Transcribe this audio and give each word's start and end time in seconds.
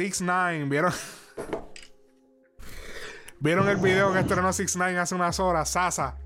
6 0.00 0.22
9 0.22 0.64
¿vieron? 0.64 0.92
¿Vieron 3.38 3.68
el 3.68 3.76
video 3.76 4.10
que 4.14 4.20
estrenó 4.20 4.50
6 4.50 4.76
9 4.76 4.98
hace 4.98 5.14
unas 5.14 5.38
horas? 5.38 5.68
Sasa. 5.68 6.16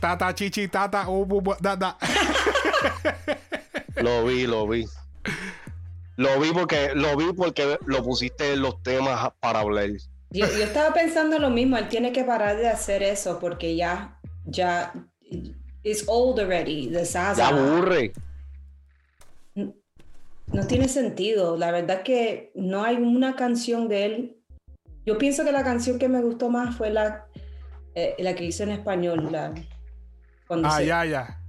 Tata, 0.00 0.34
chichi, 0.34 0.68
tata, 0.68 1.06
uh, 1.06 1.26
bu, 1.26 1.42
bu, 1.42 1.54
da, 1.60 1.76
da. 1.76 1.98
Lo 3.96 4.24
vi, 4.24 4.46
lo 4.46 4.66
vi. 4.66 4.86
Lo 6.16 6.40
vi 6.40 6.50
porque 6.52 6.92
lo 6.94 7.14
vi 7.14 7.30
porque 7.34 7.78
lo 7.84 8.02
pusiste 8.02 8.54
en 8.54 8.62
los 8.62 8.82
temas 8.82 9.32
para 9.38 9.60
hablar. 9.60 9.90
Yo, 10.30 10.46
yo 10.46 10.64
estaba 10.64 10.94
pensando 10.94 11.38
lo 11.38 11.50
mismo, 11.50 11.76
él 11.76 11.88
tiene 11.88 12.10
que 12.12 12.24
parar 12.24 12.56
de 12.56 12.68
hacer 12.68 13.02
eso 13.02 13.38
porque 13.38 13.76
ya, 13.76 14.18
ya, 14.46 14.94
it's 15.82 16.04
old 16.06 16.40
already, 16.40 16.88
the 16.88 17.00
Ya 17.00 17.04
Zaza. 17.04 17.48
aburre. 17.48 18.14
No 20.52 20.66
tiene 20.66 20.88
sentido, 20.88 21.56
la 21.56 21.70
verdad 21.70 22.02
que 22.02 22.52
no 22.54 22.82
hay 22.84 22.96
una 22.96 23.36
canción 23.36 23.88
de 23.88 24.04
él. 24.06 24.36
Yo 25.04 25.18
pienso 25.18 25.44
que 25.44 25.52
la 25.52 25.62
canción 25.64 25.98
que 25.98 26.08
me 26.08 26.20
gustó 26.22 26.48
más 26.50 26.76
fue 26.76 26.90
la, 26.90 27.26
eh, 27.94 28.14
la 28.18 28.34
que 28.34 28.44
hizo 28.44 28.62
en 28.62 28.70
español, 28.70 29.28
la, 29.30 29.52
cuando 30.46 30.68
Ah, 30.68 30.78
se- 30.78 30.86
ya, 30.86 31.04
ya. 31.04 31.40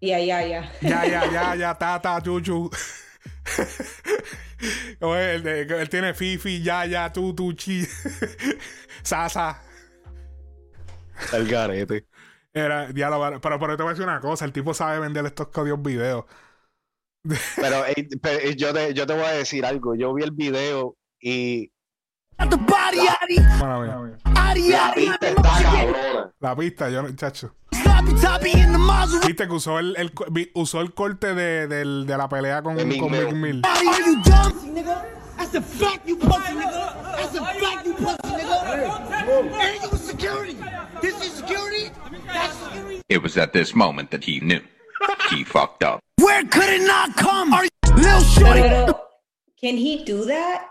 Ya, 0.00 0.18
ya, 0.20 0.46
ya. 0.46 0.72
Ya, 0.82 1.06
ya, 1.06 1.30
ya, 1.32 1.54
ya, 1.56 1.74
tata, 1.78 2.20
chuchu. 2.22 2.70
Oye, 5.00 5.34
él, 5.34 5.46
él 5.46 5.88
tiene 5.88 6.14
Fifi, 6.14 6.62
ya, 6.62 6.86
ya, 6.86 7.12
tu, 7.12 7.34
tu, 7.34 7.52
chi. 7.54 7.84
Sasa. 9.02 9.60
El 11.32 11.48
garete. 11.48 12.06
Era, 12.54 12.92
diálogo, 12.92 13.40
pero, 13.40 13.58
pero 13.58 13.76
te 13.76 13.82
voy 13.82 13.90
a 13.90 13.94
decir 13.94 14.06
una 14.06 14.20
cosa: 14.20 14.44
el 14.44 14.52
tipo 14.52 14.74
sabe 14.74 15.00
vender 15.00 15.24
estos 15.26 15.48
códigos 15.48 15.82
videos. 15.82 16.24
Pero, 17.56 17.86
eh, 17.86 18.08
pero, 18.20 18.38
eh, 18.40 18.56
yo, 18.56 18.72
te, 18.74 18.94
yo 18.94 19.06
te 19.06 19.14
voy 19.14 19.24
a 19.24 19.30
decir 19.32 19.64
algo. 19.64 19.94
Yo 19.94 20.12
vi 20.14 20.24
el 20.24 20.32
video 20.32 20.96
y. 21.20 21.70
Bueno, 23.58 23.80
mira, 23.80 24.18
Addy, 24.24 24.68
la 24.70 24.92
pista 24.94 25.28
está 25.28 25.42
cabrona. 25.62 26.32
la 26.40 26.56
pista, 26.56 26.90
yo, 26.90 27.02
no- 27.02 27.14
chacho. 27.14 27.54
Viste 29.26 29.46
que 29.46 29.52
usó 29.54 29.78
el, 29.78 29.94
el 29.96 30.12
usó 30.54 30.80
el 30.80 30.92
corte 30.94 31.34
de, 31.34 31.68
del- 31.68 32.04
de 32.06 32.16
la 32.18 32.28
pelea 32.28 32.62
con, 32.62 32.76
De 32.76 32.84
Meek 32.84 33.00
con 33.00 33.12
Mill. 33.12 33.34
Mill. 33.34 33.62
It 43.08 43.22
was 43.22 43.36
at 43.36 43.52
this 43.52 43.74
moment 43.74 44.10
that 44.10 44.24
he 44.24 44.40
knew. 44.40 44.60
He 45.30 45.44
fucked 45.44 45.82
up. 45.82 46.00
Where 46.20 46.44
could 46.44 46.68
it 46.68 46.86
not 46.86 47.16
come? 47.16 47.52
Are 47.52 47.64
you 47.64 47.70
Lil 47.96 48.20
Shorty? 48.20 48.62
Pero, 48.62 49.00
can 49.60 49.76
he 49.76 50.04
do 50.04 50.24
that? 50.26 50.68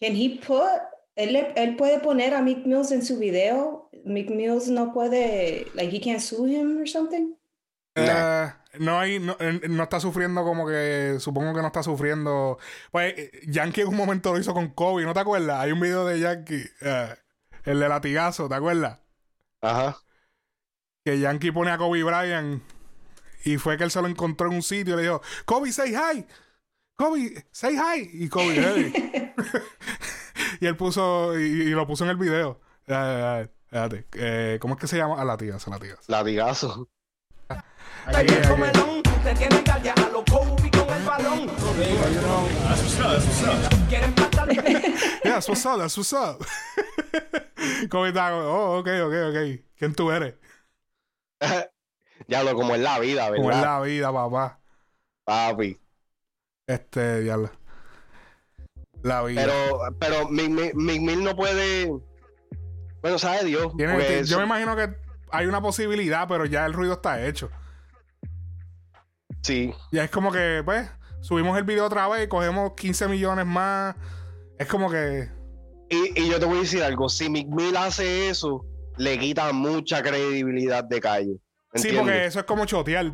Can 0.00 0.14
he 0.14 0.38
put, 0.38 0.80
él, 1.16 1.76
puede 1.76 2.00
poner 2.00 2.34
a 2.34 2.42
Meek 2.42 2.66
Mills 2.66 2.92
en 2.92 3.02
su 3.02 3.18
video? 3.18 3.88
Meek 4.04 4.30
Mills 4.30 4.68
no 4.68 4.92
puede, 4.92 5.66
like 5.74 5.90
he 5.90 5.98
can't 5.98 6.22
sue 6.22 6.46
him 6.46 6.78
or 6.78 6.86
something? 6.86 7.34
Eh, 7.96 8.52
no 8.78 8.98
hay, 8.98 9.18
no, 9.18 9.36
eh, 9.40 9.60
no 9.68 9.82
está 9.82 9.98
sufriendo 9.98 10.44
como 10.44 10.66
que, 10.66 11.16
supongo 11.18 11.52
que 11.52 11.60
no 11.60 11.66
está 11.66 11.82
sufriendo. 11.82 12.58
Pues 12.92 13.14
eh, 13.18 13.30
Yankee 13.48 13.80
en 13.80 13.88
un 13.88 13.96
momento 13.96 14.32
lo 14.32 14.38
hizo 14.38 14.54
con 14.54 14.68
Kobe, 14.68 15.04
¿no 15.04 15.14
te 15.14 15.20
acuerdas? 15.20 15.60
Hay 15.60 15.72
un 15.72 15.80
video 15.80 16.06
de 16.06 16.20
Yankee, 16.20 16.64
el 17.64 17.80
de 17.80 17.88
latigazo, 17.88 18.48
¿te 18.48 18.54
acuerdas? 18.54 19.00
Ajá. 19.60 19.98
Que 21.04 21.18
Yankee 21.18 21.50
pone 21.50 21.72
a 21.72 21.78
Kobe 21.78 22.04
Bryant 22.04 22.62
y 23.44 23.58
fue 23.58 23.76
que 23.76 23.84
él 23.84 23.90
se 23.90 24.00
lo 24.00 24.08
encontró 24.08 24.48
en 24.48 24.54
un 24.54 24.62
sitio 24.62 24.94
y 24.94 24.96
le 24.96 25.02
dijo, 25.02 25.22
Kobe, 25.44 25.72
say 25.72 25.94
hi. 25.94 26.26
Kobe, 26.96 27.46
say 27.50 27.76
hi. 27.76 28.10
Y 28.12 28.28
Kobe, 28.28 28.54
hey. 28.54 29.32
y 30.60 30.66
él 30.66 30.76
puso, 30.76 31.38
y, 31.38 31.44
y 31.44 31.70
lo 31.70 31.86
puso 31.86 32.04
en 32.04 32.10
el 32.10 32.16
video. 32.16 32.60
Espérate, 32.86 34.06
eh, 34.14 34.58
¿cómo 34.60 34.74
es 34.74 34.80
que 34.80 34.86
se 34.86 34.96
llama? 34.96 35.20
A 35.20 35.24
latigazo, 35.24 35.70
latigazo. 35.70 36.02
Latigazo. 36.08 36.88
Te 39.22 39.34
tienen 39.34 39.62
calle 39.64 39.90
a. 39.90 39.94
Quieren 43.88 44.14
matar 44.16 44.48
Yeah, 45.24 45.34
that's 45.34 45.48
what's 45.48 45.66
up, 45.66 45.78
that's 45.78 45.96
what's 45.96 46.12
up. 46.12 46.38
Kobe 47.90 48.08
está 48.08 48.34
oh, 48.34 48.78
ok, 48.78 48.88
ok, 48.88 49.14
ok. 49.28 49.60
¿Quién 49.76 49.94
tú 49.94 50.10
eres? 50.10 50.34
ya 52.26 52.42
lo 52.42 52.54
como 52.54 52.74
es 52.74 52.80
la 52.80 52.98
vida, 52.98 53.26
Como 53.28 53.50
es 53.50 53.56
¿verdad? 53.56 53.62
la 53.62 53.80
vida, 53.80 54.12
papá. 54.12 54.60
Papi. 55.24 55.78
Este, 56.66 57.20
diablo. 57.20 57.50
La 59.02 59.22
vida. 59.22 59.42
Pero, 59.44 59.78
pero 59.98 60.28
Mick 60.28 60.74
Mill- 60.74 61.22
no 61.22 61.36
puede. 61.36 61.92
Bueno, 63.00 63.18
sabe 63.18 63.44
Dios. 63.44 63.68
Porque 63.72 64.22
yo 64.24 64.38
me 64.38 64.44
imagino 64.44 64.74
que 64.74 64.94
hay 65.30 65.46
una 65.46 65.60
posibilidad, 65.62 66.26
pero 66.26 66.44
ya 66.46 66.66
el 66.66 66.72
ruido 66.72 66.94
está 66.94 67.24
hecho. 67.24 67.48
Sí. 69.42 69.72
Ya 69.92 70.04
es 70.04 70.10
como 70.10 70.32
que, 70.32 70.62
pues, 70.64 70.90
subimos 71.20 71.56
el 71.56 71.64
video 71.64 71.86
otra 71.86 72.08
vez, 72.08 72.28
cogemos 72.28 72.72
15 72.74 73.08
millones 73.08 73.46
más. 73.46 73.94
Es 74.58 74.66
como 74.66 74.90
que. 74.90 75.30
Y, 75.90 76.20
y 76.20 76.28
yo 76.28 76.38
te 76.40 76.46
voy 76.46 76.58
a 76.58 76.60
decir 76.62 76.82
algo. 76.82 77.08
Si 77.08 77.30
Mick 77.30 77.48
Mill 77.48 77.76
hace 77.76 78.28
eso, 78.28 78.64
le 78.96 79.18
quita 79.18 79.52
mucha 79.52 80.02
credibilidad 80.02 80.84
de 80.84 81.00
calle. 81.00 81.36
Sí, 81.74 81.90
porque 81.96 82.24
eso 82.24 82.40
es 82.40 82.44
como 82.46 82.64
chotear, 82.64 83.12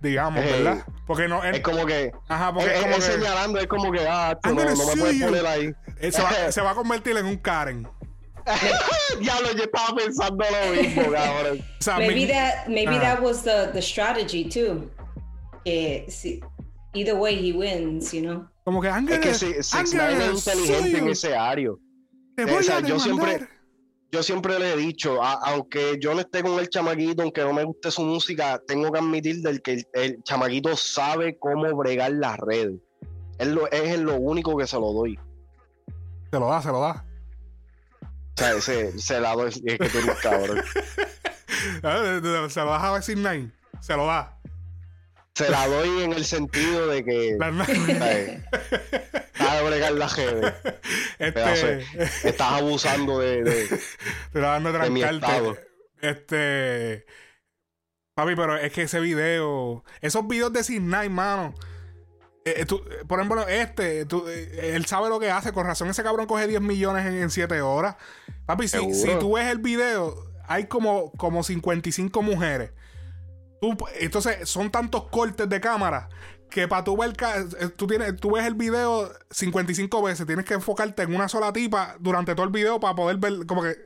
digamos. 0.00 0.44
¿verdad? 0.44 0.84
Porque 1.06 1.26
no. 1.28 1.42
él- 1.42 1.56
Es 1.56 1.60
como 1.60 1.84
que. 1.86 2.12
ajá, 2.28 2.52
porque 2.54 2.70
es, 2.70 2.76
es 2.76 2.82
como 2.82 2.94
es 2.96 3.04
que. 3.04 3.12
señalando, 3.12 3.58
es 3.58 3.66
como 3.66 3.90
que, 3.92 4.06
ah, 4.08 4.38
tú 4.40 4.50
I'm 4.50 4.56
no, 4.56 4.64
no 4.64 4.86
me 4.86 4.96
puedes 5.00 5.22
poner 5.22 5.46
ahí. 5.46 5.72
eh, 6.00 6.12
se, 6.12 6.22
va, 6.22 6.30
se 6.52 6.60
va 6.60 6.70
a 6.70 6.74
convertir 6.74 7.16
en 7.16 7.26
un 7.26 7.36
Karen. 7.36 7.88
ya 9.20 9.40
lo 9.40 9.52
yo 9.52 9.64
estaba 9.64 9.94
pensando 9.96 10.44
lo 10.44 10.82
mismo, 10.82 11.02
cabrón. 11.12 11.58
O 11.60 11.82
sea, 11.82 11.98
Maybe 11.98 12.14
mi- 12.14 12.26
that, 12.28 12.66
maybe 12.68 12.96
Ah. 12.96 13.00
that 13.00 13.20
was 13.22 13.42
the, 13.42 13.68
the 13.72 13.82
strategy 13.82 14.44
too. 14.48 14.90
Que 15.64 16.06
si, 16.08 16.40
either 16.94 17.14
way 17.16 17.34
he 17.36 17.52
wins, 17.52 18.12
you 18.12 18.22
know. 18.22 18.48
como 18.64 18.80
que 18.80 18.88
I'm 18.88 19.08
Es 19.08 19.18
que 19.18 19.34
si- 19.34 19.62
Six 19.62 19.92
Nine 19.94 20.24
es 20.32 20.46
inteligente 20.46 20.98
en 20.98 21.08
ese 21.08 21.36
área. 21.36 21.70
Te 22.36 22.44
O 22.44 22.48
voy 22.48 22.62
sea, 22.64 22.78
a 22.78 22.80
yo 22.80 22.98
siempre-. 22.98 23.46
Yo 24.12 24.22
siempre 24.24 24.58
le 24.58 24.72
he 24.72 24.76
dicho, 24.76 25.22
a- 25.22 25.38
aunque 25.44 25.96
yo 26.00 26.14
no 26.14 26.20
esté 26.20 26.42
con 26.42 26.58
el 26.58 26.68
chamaquito, 26.68 27.22
aunque 27.22 27.42
no 27.42 27.52
me 27.52 27.62
guste 27.64 27.90
su 27.92 28.02
música, 28.02 28.60
tengo 28.66 28.90
que 28.90 28.98
admitir 28.98 29.40
del 29.42 29.62
que 29.62 29.72
el, 29.74 29.86
el 29.94 30.22
chamaquito 30.24 30.76
sabe 30.76 31.38
cómo 31.38 31.74
bregar 31.76 32.12
las 32.12 32.36
redes. 32.38 32.80
Es 33.38 33.46
lo, 33.48 33.70
es 33.70 33.98
lo 34.00 34.16
único 34.16 34.56
que 34.56 34.66
se 34.66 34.76
lo 34.76 34.92
doy. 34.92 35.18
Se 36.32 36.38
lo 36.38 36.48
da, 36.48 36.60
se 36.60 36.68
lo 36.70 36.80
da. 36.80 37.04
O 38.02 38.36
sea, 38.36 38.52
ese, 38.54 38.98
se 38.98 39.20
la 39.20 39.34
doy, 39.34 39.48
es 39.48 39.78
que 39.78 39.88
tú 39.88 39.98
eres 39.98 40.18
cabrón. 40.20 40.62
Se 42.50 42.60
lo 42.60 42.70
das 42.70 42.82
a 42.84 42.92
Vecin 42.92 43.22
Nine. 43.22 43.52
Se 43.80 43.96
lo 43.96 44.06
da. 44.06 44.39
Se 45.34 45.48
la 45.48 45.66
doy 45.68 46.02
en 46.02 46.12
el 46.12 46.24
sentido 46.24 46.86
de 46.88 47.04
que 47.04 47.36
La- 47.38 47.64
sabe 49.34 49.70
bregar. 49.70 49.92
Pedazo 51.32 51.66
de- 51.66 51.78
este. 51.78 52.28
Estás 52.28 52.52
abusando 52.52 53.18
de, 53.20 53.42
de- 53.44 53.80
Te 54.32 54.40
la 54.40 54.48
dando 54.52 54.72
trancarte. 54.72 55.26
Este. 56.02 57.06
Papi, 58.14 58.34
pero 58.36 58.56
es 58.56 58.72
que 58.72 58.82
ese 58.82 59.00
video. 59.00 59.84
Esos 60.00 60.26
videos 60.26 60.52
de 60.52 60.62
Nine, 60.80 61.08
mano. 61.08 61.54
eh, 62.44 62.54
eh, 62.58 62.66
tú- 62.66 62.82
eh, 62.90 63.04
por 63.06 63.18
ejemplo, 63.20 63.46
este, 63.48 64.04
tú, 64.06 64.26
eh, 64.28 64.72
él 64.74 64.84
sabe 64.86 65.08
lo 65.08 65.20
que 65.20 65.30
hace. 65.30 65.52
Con 65.52 65.66
razón, 65.66 65.88
ese 65.88 66.02
cabrón 66.02 66.26
coge 66.26 66.46
10 66.46 66.60
millones 66.60 67.06
en, 67.06 67.30
7 67.30 67.60
horas. 67.62 67.96
Papi, 68.46 68.66
si, 68.68 68.92
si 68.94 69.08
tú 69.18 69.34
ves 69.36 69.46
el 69.46 69.58
video, 69.58 70.30
hay 70.48 70.64
como, 70.66 71.12
como 71.12 71.42
55 71.42 72.20
mujeres. 72.22 72.72
Tú- 73.60 73.76
entonces, 73.98 74.48
son 74.48 74.70
tantos 74.70 75.04
cortes 75.08 75.48
de 75.48 75.60
cámara 75.60 76.08
que 76.50 76.66
para 76.66 76.82
tú 76.82 76.96
ver, 76.96 77.10
eh, 77.60 77.68
tú, 77.76 77.86
tienes, 77.86 78.16
tú 78.16 78.32
ves 78.32 78.44
el 78.44 78.54
video 78.54 79.10
55 79.30 80.02
veces. 80.02 80.26
Tienes 80.26 80.44
que 80.44 80.54
enfocarte 80.54 81.02
en 81.02 81.14
una 81.14 81.28
sola 81.28 81.52
tipa 81.52 81.96
durante 82.00 82.34
todo 82.34 82.44
el 82.44 82.52
video 82.52 82.80
para 82.80 82.94
poder 82.94 83.18
ver, 83.18 83.46
como 83.46 83.62
que. 83.62 83.76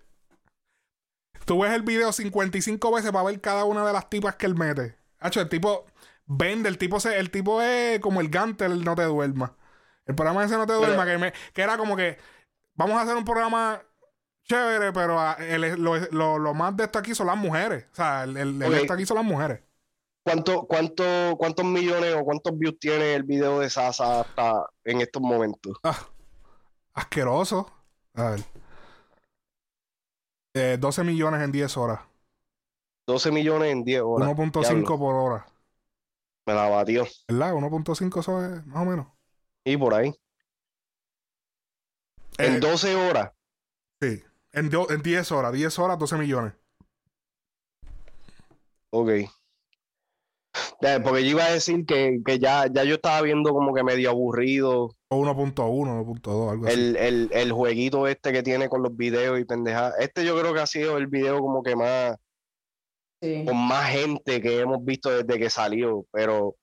Tú 1.45 1.61
ves 1.61 1.73
el 1.73 1.83
video 1.83 2.11
55 2.13 2.93
veces 2.93 3.13
para 3.13 3.25
ver 3.25 3.41
cada 3.41 3.65
una 3.65 3.85
de 3.87 3.93
las 3.93 4.09
tipas 4.09 4.37
que 4.37 4.47
él 4.47 4.55
mete. 4.55 4.97
Hacho, 5.19 5.41
el 5.41 5.49
tipo 5.49 5.85
vende, 6.27 6.69
el 6.71 6.79
tipo 6.79 7.01
se, 7.01 7.19
el 7.19 7.31
tipo 7.31 7.61
es 7.61 8.01
como 8.01 8.21
el 8.23 8.29
Gantel, 8.31 8.73
el 8.73 8.85
no 8.85 8.95
te 8.95 9.03
duerma. 9.03 9.57
El 10.07 10.15
programa 10.15 10.45
ese 10.45 10.57
no 10.57 10.67
te 10.67 10.73
duerma, 10.73 11.05
que, 11.05 11.19
me- 11.19 11.33
que 11.53 11.63
era 11.63 11.77
como 11.77 11.97
que 11.97 12.19
vamos 12.75 12.97
a 12.97 13.03
hacer 13.03 13.17
un 13.17 13.25
programa 13.25 13.83
chévere, 14.45 14.93
pero 14.93 15.19
ah, 15.19 15.37
el- 15.41 15.83
lo, 15.83 15.97
lo- 16.11 16.39
lo 16.39 16.55
más 16.55 16.77
de 16.77 16.85
esto 16.85 16.99
aquí 16.99 17.15
son 17.15 17.27
las 17.27 17.37
mujeres. 17.37 17.87
O 17.93 17.95
sea, 17.95 18.25
el, 18.25 18.37
el- 18.37 18.63
el 18.63 18.69
Ok. 18.69 18.71
de 18.75 18.81
esto 18.81 18.93
aquí 18.93 19.07
son 19.07 19.17
las 19.17 19.27
mujeres. 19.27 19.61
¿Cuánto, 20.23 20.67
cuánto, 20.67 21.05
¿Cuántos 21.37 21.65
millones 21.67 22.15
o 22.15 22.25
cuántos 22.25 22.57
views 22.57 22.79
tiene 22.79 23.15
el 23.15 23.25
video 23.25 23.61
de 23.61 23.69
Sasa 23.69 24.21
hasta 24.23 24.67
en 24.85 25.01
estos 25.03 25.21
momentos? 25.21 25.77
Ah, 25.83 25.99
asqueroso. 26.95 27.71
A 28.15 28.31
ver. 28.31 28.41
Eh, 30.55 30.79
12 30.81 31.05
millones 31.05 31.43
en 31.43 31.53
10 31.53 31.77
horas. 31.77 32.01
12 33.07 33.31
millones 33.31 33.71
en 33.73 33.85
10 33.85 34.01
horas. 34.03 34.29
1.5 34.29 34.61
Diablo, 34.63 34.99
por 34.99 35.15
hora. 35.15 35.47
Me 36.47 36.55
la 36.55 36.69
batió. 36.69 37.07
¿Verdad? 37.29 37.53
1.5 37.55 38.21
eso 38.21 38.43
es 38.45 38.65
más 38.67 38.83
o 38.83 38.85
menos. 38.91 39.07
Y 39.65 39.77
por 39.77 39.93
ahí. 39.95 40.15
En 42.39 42.55
Eh, 42.55 42.61
12 42.61 42.95
horas. 42.95 43.33
Sí. 44.01 44.23
En, 44.55 44.71
do- 44.71 44.91
en 44.91 45.03
10 45.03 45.31
horas. 45.33 45.53
10 45.53 45.79
horas, 45.79 45.99
12 45.99 46.17
millones. 46.17 46.53
Ok. 48.91 49.11
Porque 51.03 51.25
yo 51.25 51.31
iba 51.31 51.45
a 51.45 51.51
decir 51.53 51.85
que, 51.87 52.21
que 52.25 52.39
ya, 52.39 52.67
ya 52.73 52.85
yo 52.85 52.97
estaba 52.97 53.23
viendo 53.23 53.53
como 53.53 53.75
que 53.75 53.83
medio 53.83 54.11
aburrido 54.11 54.95
O 55.09 55.17
1.1, 55.17 55.55
1.2, 55.55 56.51
algo 56.51 56.67
así. 56.67 56.75
el, 56.75 56.97
el, 56.97 57.31
el 57.33 57.53
jueguito 57.53 58.07
este 58.07 58.33
que 58.33 58.43
tiene 58.43 58.69
con 58.69 58.83
los 58.83 58.95
videos 58.97 59.41
y 59.41 59.45
pendejadas. 59.45 59.95
Este 59.99 60.25
yo 60.25 60.39
creo 60.39 60.53
que 60.55 60.61
ha 60.61 60.67
sido 60.67 60.97
el 60.99 61.07
video 61.07 61.41
como 61.41 61.63
que 61.63 61.75
más, 61.75 62.17
Sí. 63.23 63.45
con 63.47 63.57
más 63.57 63.89
gente 63.91 64.43
que 64.43 64.61
hemos 64.61 64.85
visto 64.85 65.09
desde 65.11 65.39
que 65.41 65.49
salió, 65.49 66.05
pero 66.13 66.57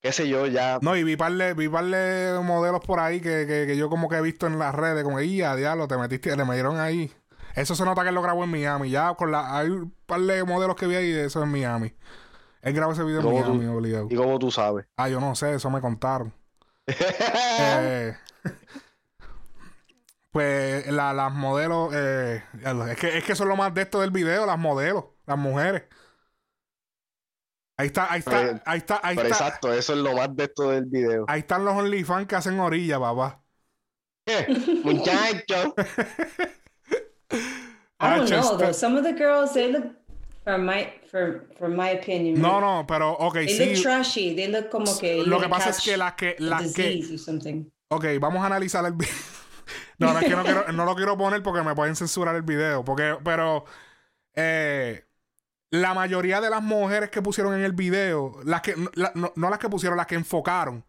qué 0.00 0.12
sé 0.12 0.28
yo, 0.28 0.46
ya 0.46 0.78
No, 0.80 0.96
y 0.96 1.02
vi 1.02 1.16
parle, 1.16 1.52
vi 1.54 1.68
parle 1.68 2.38
modelos 2.44 2.80
por 2.80 3.00
ahí 3.00 3.20
que, 3.20 3.44
que, 3.48 3.66
que 3.66 3.76
yo 3.76 3.90
como 3.90 4.08
que 4.08 4.16
he 4.16 4.22
visto 4.22 4.46
en 4.46 4.58
las 4.60 4.72
redes, 4.74 5.02
como 5.02 5.16
que, 5.18 5.34
ya, 5.34 5.56
diablo, 5.56 5.88
te 5.88 5.96
metiste, 5.98 6.36
le 6.36 6.44
metieron 6.44 6.78
ahí. 6.78 7.10
Eso 7.56 7.74
se 7.74 7.84
nota 7.84 8.02
que 8.02 8.10
él 8.10 8.14
lo 8.14 8.22
grabó 8.22 8.44
en 8.44 8.50
Miami. 8.50 8.90
Ya 8.90 9.12
con 9.14 9.32
la, 9.32 9.58
hay 9.58 9.70
un 9.70 9.90
par 10.06 10.20
de 10.20 10.44
modelos 10.44 10.76
que 10.76 10.86
vi 10.86 10.94
ahí, 10.94 11.10
eso 11.10 11.42
en 11.42 11.50
Miami. 11.50 11.92
Él 12.62 12.74
grabó 12.74 12.92
ese 12.92 13.02
video 13.02 13.20
en 13.20 13.24
¿Cómo 13.26 13.42
tú? 13.44 13.54
Miami, 13.54 13.74
obligado. 13.74 14.08
y 14.10 14.14
como 14.16 14.38
tú 14.38 14.50
sabes. 14.50 14.86
Ah, 14.96 15.08
yo 15.08 15.18
no 15.20 15.34
sé, 15.34 15.54
eso 15.54 15.70
me 15.70 15.80
contaron. 15.80 16.32
Eh, 17.58 18.14
pues 20.30 20.86
la- 20.88 21.14
las 21.14 21.32
modelos, 21.32 21.90
eh, 21.94 22.42
es 22.90 22.96
que, 22.98 23.18
es 23.18 23.24
que 23.24 23.32
eso 23.32 23.44
es 23.44 23.48
lo 23.48 23.56
más 23.56 23.72
de 23.72 23.82
esto 23.82 24.00
del 24.00 24.10
video, 24.10 24.44
las 24.46 24.58
modelos, 24.58 25.04
las 25.24 25.38
mujeres. 25.38 25.84
Ahí 27.78 27.86
está, 27.88 28.12
ahí 28.12 28.18
está, 28.20 28.30
Pero- 28.30 28.60
ahí 28.66 28.78
está, 28.78 29.00
ahí 29.02 29.16
Pero 29.16 29.28
está. 29.28 29.44
exacto, 29.46 29.72
eso 29.72 29.92
es 29.94 29.98
lo 29.98 30.12
más 30.14 30.34
de 30.36 30.44
esto 30.44 30.70
del 30.70 30.84
video. 30.84 31.24
Ahí 31.28 31.40
están 31.40 31.64
los 31.64 31.74
OnlyFans 31.74 32.26
que 32.26 32.36
hacen 32.36 32.60
orilla, 32.60 33.00
papá. 33.00 33.42
Muchacho. 34.84 35.74
I 37.30 38.16
don't 38.16 38.28
know 38.30 38.56
though. 38.56 38.72
Some 38.72 38.96
of 38.96 39.04
the 39.04 39.12
girls 39.12 39.52
they 39.54 39.72
look, 39.72 39.86
for 40.44 40.58
my 40.58 40.92
for 41.10 41.46
for 41.58 41.68
my 41.68 41.90
opinion. 41.90 42.40
No, 42.40 42.60
no, 42.60 42.84
pero, 42.86 43.12
ok, 43.12 43.34
They 43.34 43.58
look 43.58 43.76
sí. 43.76 43.82
trashy. 43.82 44.34
They 44.34 44.48
look 44.48 44.70
como 44.70 44.96
que 44.98 45.24
Lo 45.24 45.40
que 45.40 45.48
pasa 45.48 45.70
es 45.70 45.80
que 45.80 45.96
las 45.96 46.14
que, 46.14 46.36
las 46.38 46.72
que, 46.72 47.02
ok, 47.88 48.04
vamos 48.20 48.42
a 48.42 48.46
analizar 48.46 48.84
el 48.84 48.92
video. 48.92 49.14
no, 49.98 50.12
no 50.12 50.18
es 50.20 50.24
que 50.26 50.36
no, 50.36 50.42
quiero, 50.44 50.72
no 50.72 50.84
lo 50.84 50.94
quiero 50.94 51.16
poner 51.16 51.42
porque 51.42 51.62
me 51.62 51.74
pueden 51.74 51.96
censurar 51.96 52.36
el 52.36 52.42
video. 52.42 52.84
Porque, 52.84 53.16
pero, 53.24 53.64
eh, 54.34 55.04
la 55.70 55.94
mayoría 55.94 56.40
de 56.40 56.50
las 56.50 56.62
mujeres 56.62 57.10
que 57.10 57.22
pusieron 57.22 57.54
en 57.54 57.62
el 57.64 57.72
video, 57.72 58.38
las 58.44 58.60
que, 58.60 58.74
la- 58.94 59.12
no- 59.14 59.32
no 59.34 59.50
las 59.50 59.58
que 59.58 59.68
pusieron, 59.68 59.96
las 59.96 60.06
que 60.06 60.14
enfocaron. 60.14 60.84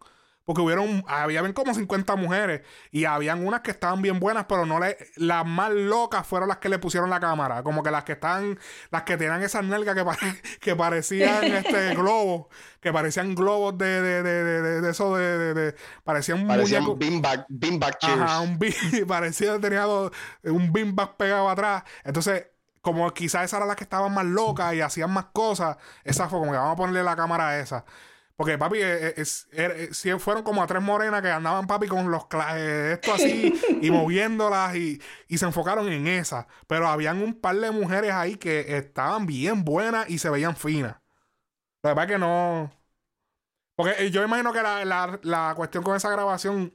Porque 0.48 0.62
hubieron, 0.62 1.04
habían 1.06 1.52
como 1.52 1.74
50 1.74 2.16
mujeres 2.16 2.62
y 2.90 3.04
habían 3.04 3.46
unas 3.46 3.60
que 3.60 3.70
estaban 3.70 4.00
bien 4.00 4.18
buenas, 4.18 4.46
pero 4.48 4.64
no 4.64 4.80
le, 4.80 4.96
las 5.16 5.44
más 5.44 5.70
locas 5.72 6.26
fueron 6.26 6.48
las 6.48 6.56
que 6.56 6.70
le 6.70 6.78
pusieron 6.78 7.10
la 7.10 7.20
cámara. 7.20 7.62
Como 7.62 7.82
que 7.82 7.90
las 7.90 8.04
que 8.04 8.12
están, 8.12 8.58
las 8.90 9.02
que 9.02 9.18
tenían 9.18 9.42
esas 9.42 9.62
nalgas 9.64 9.94
que, 9.94 10.04
pare- 10.06 10.42
que 10.60 10.74
parecían 10.74 11.44
este 11.52 11.94
globos, 11.94 12.46
que 12.80 12.92
parecían 12.94 13.34
globos 13.34 13.76
de, 13.76 14.00
de, 14.00 14.22
de, 14.22 14.44
de, 14.44 14.62
de- 14.62 14.80
de 14.80 14.90
eso 14.90 15.14
de, 15.16 15.38
de, 15.38 15.54
de- 15.54 15.74
parecían 16.02 16.46
Parecían 16.46 16.82
muñecos. 16.84 16.98
beanbag, 16.98 17.44
beanbag 17.50 17.98
chairs. 17.98 18.22
Ajá, 18.22 18.40
un 18.40 18.58
bean, 18.58 18.74
parecía 19.06 19.60
tenía 19.60 19.82
dos- 19.82 20.12
un 20.44 20.72
beanbag 20.72 21.16
pegado 21.18 21.50
atrás. 21.50 21.82
Entonces, 22.04 22.46
como 22.80 23.12
quizás 23.12 23.44
esas 23.44 23.58
eran 23.58 23.68
las 23.68 23.76
que 23.76 23.84
estaban 23.84 24.14
más 24.14 24.24
locas 24.24 24.72
y 24.74 24.80
hacían 24.80 25.10
más 25.12 25.26
cosas, 25.26 25.76
esa 26.04 26.28
fue 26.30 26.38
como 26.38 26.52
que 26.52 26.58
vamos 26.58 26.72
a 26.72 26.76
ponerle 26.76 27.02
la 27.02 27.16
cámara 27.16 27.48
a 27.50 27.58
esa. 27.60 27.84
Porque, 28.38 28.56
papi, 28.56 28.78
eh, 28.78 29.08
eh, 29.08 29.14
es- 29.18 29.48
er- 29.52 29.90
eh, 29.90 30.18
fueron 30.20 30.44
como 30.44 30.62
a 30.62 30.68
tres 30.68 30.82
morenas 30.82 31.22
que 31.22 31.30
andaban, 31.30 31.66
papi, 31.66 31.88
con 31.88 32.10
los 32.10 32.24
esto 32.92 33.12
así 33.14 33.52
y 33.82 33.90
moviéndolas 33.90 34.76
y, 34.76 35.02
y 35.28 35.38
se 35.38 35.46
enfocaron 35.46 35.88
en 35.92 36.06
esa. 36.06 36.46
Pero 36.68 36.86
habían 36.88 37.20
un 37.22 37.34
par 37.40 37.56
de 37.56 37.72
mujeres 37.72 38.12
ahí 38.12 38.36
que 38.36 38.78
estaban 38.78 39.26
bien 39.26 39.64
buenas 39.64 40.08
y 40.10 40.18
se 40.18 40.30
veían 40.30 40.56
finas. 40.56 40.96
La 41.82 41.94
verdad 41.94 42.08
que 42.08 42.18
no. 42.18 42.72
Porque 43.76 44.10
yo 44.10 44.22
imagino 44.24 44.52
que 44.52 44.62
la, 44.62 44.84
la- 44.84 45.18
la 45.22 45.54
cuestión 45.56 45.82
con 45.84 45.96
esa 45.96 46.10
grabación. 46.10 46.74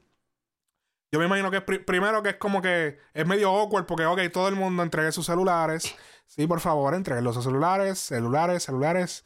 Yo 1.12 1.20
me 1.20 1.26
imagino 1.26 1.50
que 1.50 1.58
es 1.58 1.62
pri- 1.62 1.78
primero 1.78 2.22
que 2.22 2.30
es 2.30 2.36
como 2.36 2.60
que 2.60 2.98
es 3.12 3.26
medio 3.26 3.50
awkward 3.50 3.86
porque, 3.86 4.04
ok, 4.06 4.20
todo 4.32 4.48
el 4.48 4.56
mundo 4.56 4.82
entregue 4.82 5.12
sus 5.12 5.26
celulares. 5.26 5.94
Sí, 6.26 6.46
por 6.46 6.60
favor, 6.60 6.94
entreguen 6.94 7.22
los 7.24 7.42
celulares, 7.42 7.98
celulares, 8.00 8.64
celulares. 8.64 9.24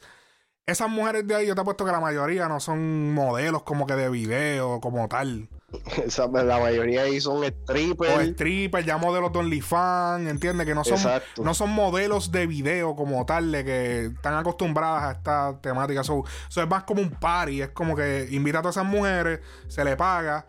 Esas 0.69 0.89
mujeres 0.89 1.25
de 1.27 1.35
ahí, 1.35 1.47
yo 1.47 1.55
te 1.55 1.61
apuesto 1.61 1.83
que 1.85 1.91
la 1.91 1.99
mayoría 1.99 2.47
no 2.47 2.59
son 2.59 3.11
modelos 3.13 3.63
como 3.63 3.87
que 3.87 3.95
de 3.95 4.09
video, 4.09 4.79
como 4.79 5.07
tal. 5.07 5.49
Esa- 6.05 6.27
la 6.27 6.59
mayoría 6.59 7.03
ahí 7.03 7.19
son 7.21 7.43
O 7.43 7.47
strippers. 7.47 8.29
strippers, 8.33 8.85
ya 8.85 8.97
modelos 8.97 9.31
de 9.33 9.39
OnlyFans, 9.39 10.27
¿entiendes? 10.29 10.65
Que 10.67 10.75
no 10.75 10.83
son, 10.83 10.97
Exacto. 10.97 11.43
no 11.43 11.53
son 11.53 11.71
modelos 11.71 12.31
de 12.31 12.45
video 12.47 12.95
como 12.95 13.25
tal, 13.25 13.51
de 13.51 13.63
que 13.65 14.05
están 14.07 14.35
acostumbradas 14.35 15.03
a 15.03 15.11
esta 15.11 15.59
temática. 15.61 16.01
Eso 16.01 16.23
es 16.55 16.67
más 16.69 16.83
como 16.83 17.01
un 17.01 17.11
party, 17.11 17.61
es 17.63 17.69
como 17.69 17.95
que 17.95 18.27
invita 18.31 18.59
a 18.59 18.61
todas 18.61 18.77
esas 18.77 18.87
mujeres, 18.87 19.39
se 19.67 19.83
le 19.83 19.95
paga 19.95 20.45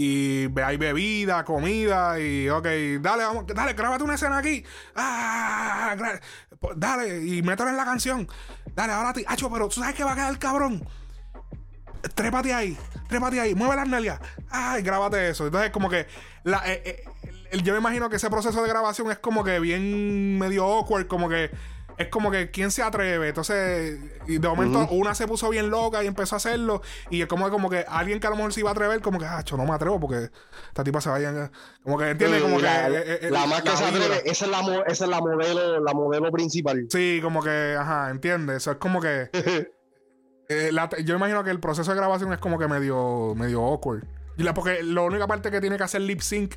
y 0.00 0.48
hay 0.62 0.76
bebida, 0.76 1.44
comida 1.44 2.20
y 2.20 2.48
ok, 2.48 2.64
dale, 3.00 3.24
vamos, 3.24 3.44
dale, 3.48 3.72
grábate 3.72 4.04
una 4.04 4.14
escena 4.14 4.38
aquí. 4.38 4.64
Ah, 4.94 5.67
gra- 5.96 6.20
po- 6.60 6.74
dale, 6.74 7.24
y 7.24 7.42
mételo 7.42 7.70
en 7.70 7.76
la 7.76 7.84
canción. 7.84 8.28
Dale, 8.74 8.92
ahora 8.92 9.12
ti, 9.12 9.24
Acho, 9.26 9.50
pero 9.50 9.68
tú 9.68 9.80
sabes 9.80 9.94
que 9.94 10.04
va 10.04 10.12
a 10.12 10.14
quedar 10.14 10.38
cabrón. 10.38 10.86
Trépate 12.14 12.54
ahí, 12.54 12.76
trépate 13.08 13.40
ahí, 13.40 13.54
mueve 13.54 13.74
las 13.76 13.88
nalgas. 13.88 14.20
Ay, 14.50 14.82
grábate 14.82 15.30
eso. 15.30 15.46
Entonces, 15.46 15.70
como 15.70 15.88
que 15.90 16.00
eh, 16.00 16.06
eh, 16.64 17.04
yo 17.62 17.72
me 17.72 17.80
imagino 17.80 18.08
que 18.08 18.16
ese 18.16 18.30
proceso 18.30 18.62
de 18.62 18.68
grabación 18.68 19.10
es 19.10 19.18
como 19.18 19.42
que 19.42 19.58
bien 19.58 20.38
medio 20.38 20.64
awkward, 20.64 21.08
como 21.08 21.28
que 21.28 21.50
es 21.98 22.08
como 22.08 22.30
que 22.30 22.50
quién 22.50 22.70
se 22.70 22.82
atreve. 22.82 23.28
Entonces, 23.28 23.98
y 24.26 24.38
de 24.38 24.48
momento 24.48 24.86
una 24.90 25.14
se 25.14 25.26
puso 25.26 25.48
bien 25.50 25.70
loca 25.70 26.02
y 26.02 26.06
empezó 26.06 26.36
a 26.36 26.38
hacerlo. 26.38 26.80
Y 27.10 27.20
es 27.22 27.26
como, 27.26 27.50
como 27.50 27.68
que 27.68 27.84
alguien 27.88 28.20
que 28.20 28.26
a 28.26 28.30
lo 28.30 28.36
mejor 28.36 28.52
se 28.52 28.60
iba 28.60 28.70
a 28.70 28.72
atrever, 28.72 29.00
como 29.00 29.18
que, 29.18 29.26
ah, 29.26 29.44
no 29.56 29.64
me 29.64 29.72
atrevo 29.72 29.98
porque 30.00 30.30
esta 30.68 30.84
tipa 30.84 31.00
se 31.00 31.08
vaya. 31.10 31.50
Como 31.82 31.98
que 31.98 32.10
entiende, 32.10 32.40
como 32.40 32.56
que. 32.56 32.62
la, 32.62 32.88
eh, 32.88 33.18
eh, 33.22 33.28
la 33.30 33.46
más 33.46 33.62
que 33.62 33.70
se 33.70 33.84
atreve, 33.84 34.22
esa 34.24 34.44
es 34.44 34.50
la, 34.50 34.60
esa 34.86 35.04
es 35.04 35.10
la 35.10 35.20
modelo, 35.20 35.80
la 35.80 35.92
modelo 35.92 36.30
principal. 36.30 36.86
Sí, 36.90 37.20
como 37.22 37.42
que, 37.42 37.76
ajá, 37.78 38.10
entiende. 38.10 38.56
Eso 38.56 38.70
es 38.70 38.76
como 38.78 39.00
que. 39.00 39.30
eh, 40.48 40.70
la- 40.72 40.88
yo 41.04 41.16
imagino 41.16 41.44
que 41.44 41.50
el 41.50 41.60
proceso 41.60 41.90
de 41.90 41.96
grabación 41.96 42.32
es 42.32 42.38
como 42.38 42.58
que 42.58 42.68
medio, 42.68 43.34
medio 43.34 43.62
awkward. 43.64 44.04
Y 44.36 44.44
la, 44.44 44.54
porque 44.54 44.82
la 44.82 45.02
única 45.02 45.26
parte 45.26 45.50
que 45.50 45.60
tiene 45.60 45.76
que 45.76 45.82
hacer 45.84 46.00
lip 46.00 46.20
sync 46.20 46.54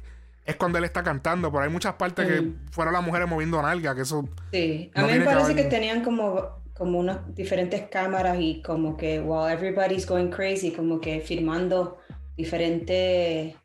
es 0.52 0.56
cuando 0.58 0.78
él 0.78 0.84
está 0.86 1.04
cantando. 1.04 1.52
Pero 1.52 1.64
hay 1.64 1.70
muchas 1.70 1.96
partes 1.96 2.28
que 2.28 2.42
Mm. 2.42 2.68
fueron 2.72 2.94
las 2.94 3.04
mujeres 3.04 3.28
moviendo 3.28 3.62
nalga, 3.62 3.94
que 3.96 4.02
eso. 4.02 4.24
Sí, 4.52 4.92
a 4.96 5.02
No 5.02 5.08
mí 5.08 5.14
me 5.14 5.20
que 5.20 5.26
parece 5.26 5.54
que 5.56 5.62
haber- 5.62 5.70
tenían 5.70 6.04
como, 6.04 6.62
como 6.74 7.00
unas 7.00 7.34
diferentes 7.36 7.82
cámaras 7.90 8.38
y 8.40 8.62
como 8.62 8.96
que 8.98 9.20
while 9.20 9.52
everybody's 9.54 10.06
going 10.08 10.30
crazy, 10.30 10.72
como 10.72 11.00
que 11.02 11.20
filmando 11.22 11.98
diferentes 12.38 13.56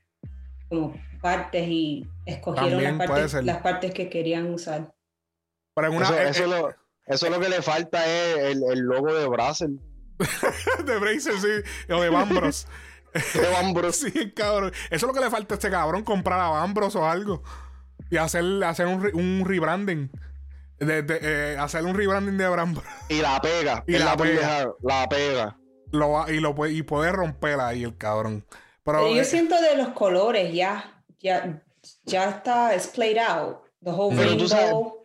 como 0.69 0.95
partes 1.21 1.67
y 1.69 2.07
escogieron 2.25 2.83
las 2.83 2.95
partes, 3.07 3.35
las 3.45 3.59
partes 3.59 3.93
que 3.95 4.09
querían 4.09 4.53
usar. 4.53 4.93
Pero 5.75 5.89
en 5.89 5.95
una. 5.97 6.07
Eso, 6.07 6.15
eh, 6.19 6.29
eso 6.31 6.45
eh, 6.45 6.49
lo, 6.49 6.75
eso 7.07 7.31
lo 7.31 7.41
que 7.41 7.49
le 7.49 7.63
falta 7.63 8.05
es 8.07 8.39
el, 8.39 8.63
el 8.71 8.81
logo 8.81 9.13
de 9.15 9.27
Brazzers. 9.29 9.73
de 10.87 10.99
Bracer, 10.99 11.35
sí. 11.39 11.93
O 11.93 12.01
de 12.01 12.09
Bambros. 12.11 12.67
De 13.35 13.49
Bambros. 13.53 13.97
sí, 13.97 14.33
cabrón. 14.33 14.73
Eso 14.91 14.95
es 14.95 15.03
lo 15.03 15.13
que 15.13 15.21
le 15.21 15.31
falta 15.31 15.55
a 15.55 15.57
este 15.57 15.71
cabrón, 15.71 16.03
comprar 16.05 16.41
a 16.41 16.49
Bambros 16.51 16.97
o 16.97 17.09
algo. 17.09 17.43
Y 18.11 18.17
hacer, 18.19 18.45
hacer 18.65 18.87
un, 18.87 19.05
un 19.15 19.45
rebranding. 19.45 20.11
De, 20.79 21.03
de, 21.03 21.19
eh, 21.23 21.57
hacer 21.59 21.85
un 21.85 21.95
rebranding 21.95 22.37
de 22.37 22.49
Bambros. 22.49 22.85
Y 23.09 23.21
la 23.21 23.41
pega. 23.41 23.83
Y 23.87 23.93
la 23.93 24.05
la, 24.05 24.17
pega. 24.17 24.25
pendeja, 24.27 24.71
la 24.83 25.09
pega. 25.09 25.59
Lo 25.93 26.31
y 26.31 26.41
lo 26.41 26.55
puede, 26.55 26.73
y 26.73 26.83
puede 26.83 27.13
romper 27.13 27.61
ahí 27.61 27.85
el 27.85 27.97
cabrón. 27.97 28.45
Pero, 28.85 29.09
yo 29.15 29.21
eh, 29.23 29.25
siento 29.25 29.61
de 29.61 29.77
los 29.77 29.89
colores 29.91 30.53
ya, 30.53 31.03
ya, 31.19 31.63
ya 32.05 32.29
está, 32.29 32.75
es 32.75 32.87
played 32.89 33.19
out. 33.19 33.59
The 33.83 33.91
whole 33.91 34.17
Pero 34.17 34.37
tú 34.37 34.47
sabes- 34.49 34.65
rainbow. 34.67 34.96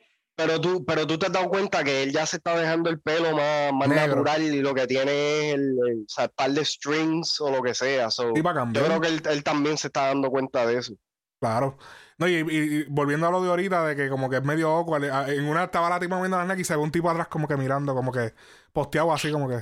Pero 0.46 0.60
tú, 0.62 0.86
pero 0.86 1.06
tú 1.08 1.20
te 1.20 1.28
has 1.28 1.32
dado 1.32 1.50
cuenta 1.50 1.84
que 1.84 2.04
él 2.04 2.12
ya 2.12 2.26
se 2.26 2.38
está 2.38 2.58
dejando 2.58 2.90
el 2.90 3.00
pelo 3.00 3.36
más, 3.36 3.72
más 3.74 3.88
natural 3.90 4.42
y 4.42 4.62
lo 4.62 4.74
que 4.74 4.88
tiene 4.88 5.50
es 5.50 5.54
el, 5.56 5.62
el- 5.88 6.06
o 6.08 6.10
sea, 6.10 6.28
par 6.30 6.52
de 6.52 6.66
strings 6.66 7.40
o 7.42 7.52
lo 7.52 7.62
que 7.62 7.74
sea. 7.74 8.10
So, 8.10 8.34
Sí, 8.36 8.42
yo 8.42 8.86
creo 8.86 9.02
que 9.02 9.08
él, 9.08 9.22
él 9.30 9.44
también 9.44 9.78
se 9.78 9.88
está 9.88 10.08
dando 10.08 10.30
cuenta 10.32 10.66
de 10.66 10.80
eso. 10.80 10.94
Claro. 11.40 11.78
No, 12.18 12.28
y, 12.28 12.86
volviendo 12.90 13.28
a 13.28 13.32
lo 13.32 13.42
de 13.42 13.50
ahorita, 13.50 13.84
de 13.86 13.96
que 13.96 14.10
como 14.10 14.30
que 14.30 14.38
es 14.38 14.44
medio 14.44 14.70
awkward. 14.70 15.04
eh, 15.06 15.36
En 15.38 15.46
una 15.48 15.64
estaba 15.66 15.90
la 15.90 16.00
tipa 16.00 16.20
viendo 16.20 16.38
la 16.38 16.46
neck 16.46 16.60
y 16.60 16.64
se 16.64 16.76
ve 16.76 16.82
un 16.82 16.92
tipo 16.92 17.10
atrás 17.10 17.28
como 17.28 17.48
que 17.48 17.58
mirando, 17.58 17.96
como 17.96 18.12
que 18.12 18.34
posteado 18.74 19.12
así, 19.14 19.32
como 19.32 19.48
que. 19.50 19.56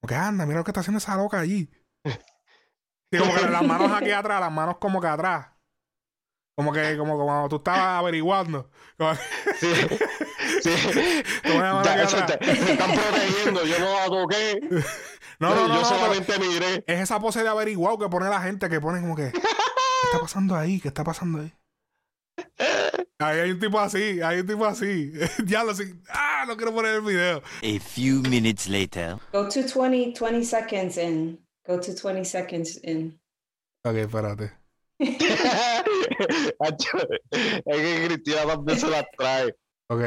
Como 0.00 0.08
que 0.08 0.14
anda, 0.14 0.46
mira 0.46 0.58
lo 0.58 0.64
que 0.64 0.70
está 0.70 0.80
haciendo 0.80 0.98
esa 0.98 1.16
loca 1.16 1.40
allí. 1.40 1.70
Y 3.10 3.18
como 3.18 3.34
que 3.34 3.40
las 3.48 3.62
manos 3.66 3.90
aquí 3.92 4.10
atrás, 4.10 4.40
las 4.40 4.52
manos 4.52 4.76
como 4.78 5.00
que 5.00 5.06
atrás. 5.06 5.46
Como 6.58 6.72
que, 6.72 6.96
como 6.98 7.16
como 7.16 7.48
tú 7.48 7.56
estabas 7.58 8.00
averiguando. 8.00 8.68
Como- 8.96 9.14
Sí, 9.60 9.72
sí. 10.60 11.22
Ya, 11.44 12.02
eso 12.02 12.16
te, 12.26 12.36
te 12.36 12.50
están 12.72 12.90
protegiendo. 12.92 13.64
Yo 13.64 13.78
no 13.78 13.94
la 13.94 14.06
toqué. 14.06 14.58
No, 15.38 15.54
no, 15.54 15.68
no, 15.68 15.74
yo 15.76 15.80
no, 15.82 15.84
solamente 15.84 16.36
miré. 16.40 16.82
es 16.84 16.98
esa 16.98 17.20
pose 17.20 17.44
de 17.44 17.48
averiguado 17.48 17.96
que 17.96 18.08
pone 18.08 18.28
la 18.28 18.40
gente 18.42 18.68
que 18.68 18.80
pone 18.80 19.00
como 19.00 19.14
que. 19.14 19.26
está 19.28 20.18
pasando 20.20 20.56
ahí? 20.56 20.80
¿Qué 20.80 20.88
está 20.88 21.04
pasando 21.04 21.42
ahí? 21.42 21.52
Ahí 23.20 23.38
hay 23.38 23.50
un 23.52 23.60
tipo 23.60 23.78
así, 23.78 24.20
hay 24.20 24.40
un 24.40 24.46
tipo 24.48 24.66
así. 24.66 25.12
ya 25.46 25.62
lo 25.62 25.76
sé. 25.76 25.94
Ah, 26.08 26.42
no 26.48 26.56
quiero 26.56 26.74
poner 26.74 26.96
el 26.96 27.02
video. 27.02 27.40
A 27.62 27.78
few 27.78 28.20
minutes 28.28 28.66
later. 28.68 29.14
Go 29.32 29.48
to 29.48 29.60
20, 29.62 30.12
20 30.12 30.42
seconds 30.44 30.96
in. 30.98 31.38
Go 31.64 31.78
to 31.78 31.94
20 31.94 32.24
seconds 32.24 32.80
in. 32.82 33.16
Ok, 33.84 33.94
espérate. 33.94 34.58
Es 37.30 37.64
que 37.64 38.06
Cristiano 38.06 38.48
también 38.54 38.78
se 38.78 38.88
las 38.88 39.04
trae. 39.16 39.54
Ok, 39.88 40.02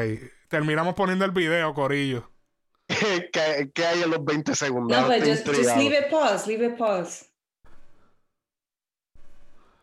terminamos 0.48 0.94
poniendo 0.94 1.24
el 1.24 1.30
video, 1.32 1.72
Corillo. 1.74 2.28
¿Qué, 2.88 3.70
qué 3.74 3.86
hay 3.86 4.02
en 4.02 4.10
los 4.10 4.24
20 4.24 4.54
segundos? 4.54 5.00
No, 5.00 5.06
but 5.06 5.22
estoy 5.22 5.56
just, 5.56 5.64
just 5.64 5.76
leave 5.76 5.96
it 5.96 6.10
pause. 6.10 6.46
Leave 6.46 6.66
it 6.66 6.76
pause. 6.76 7.26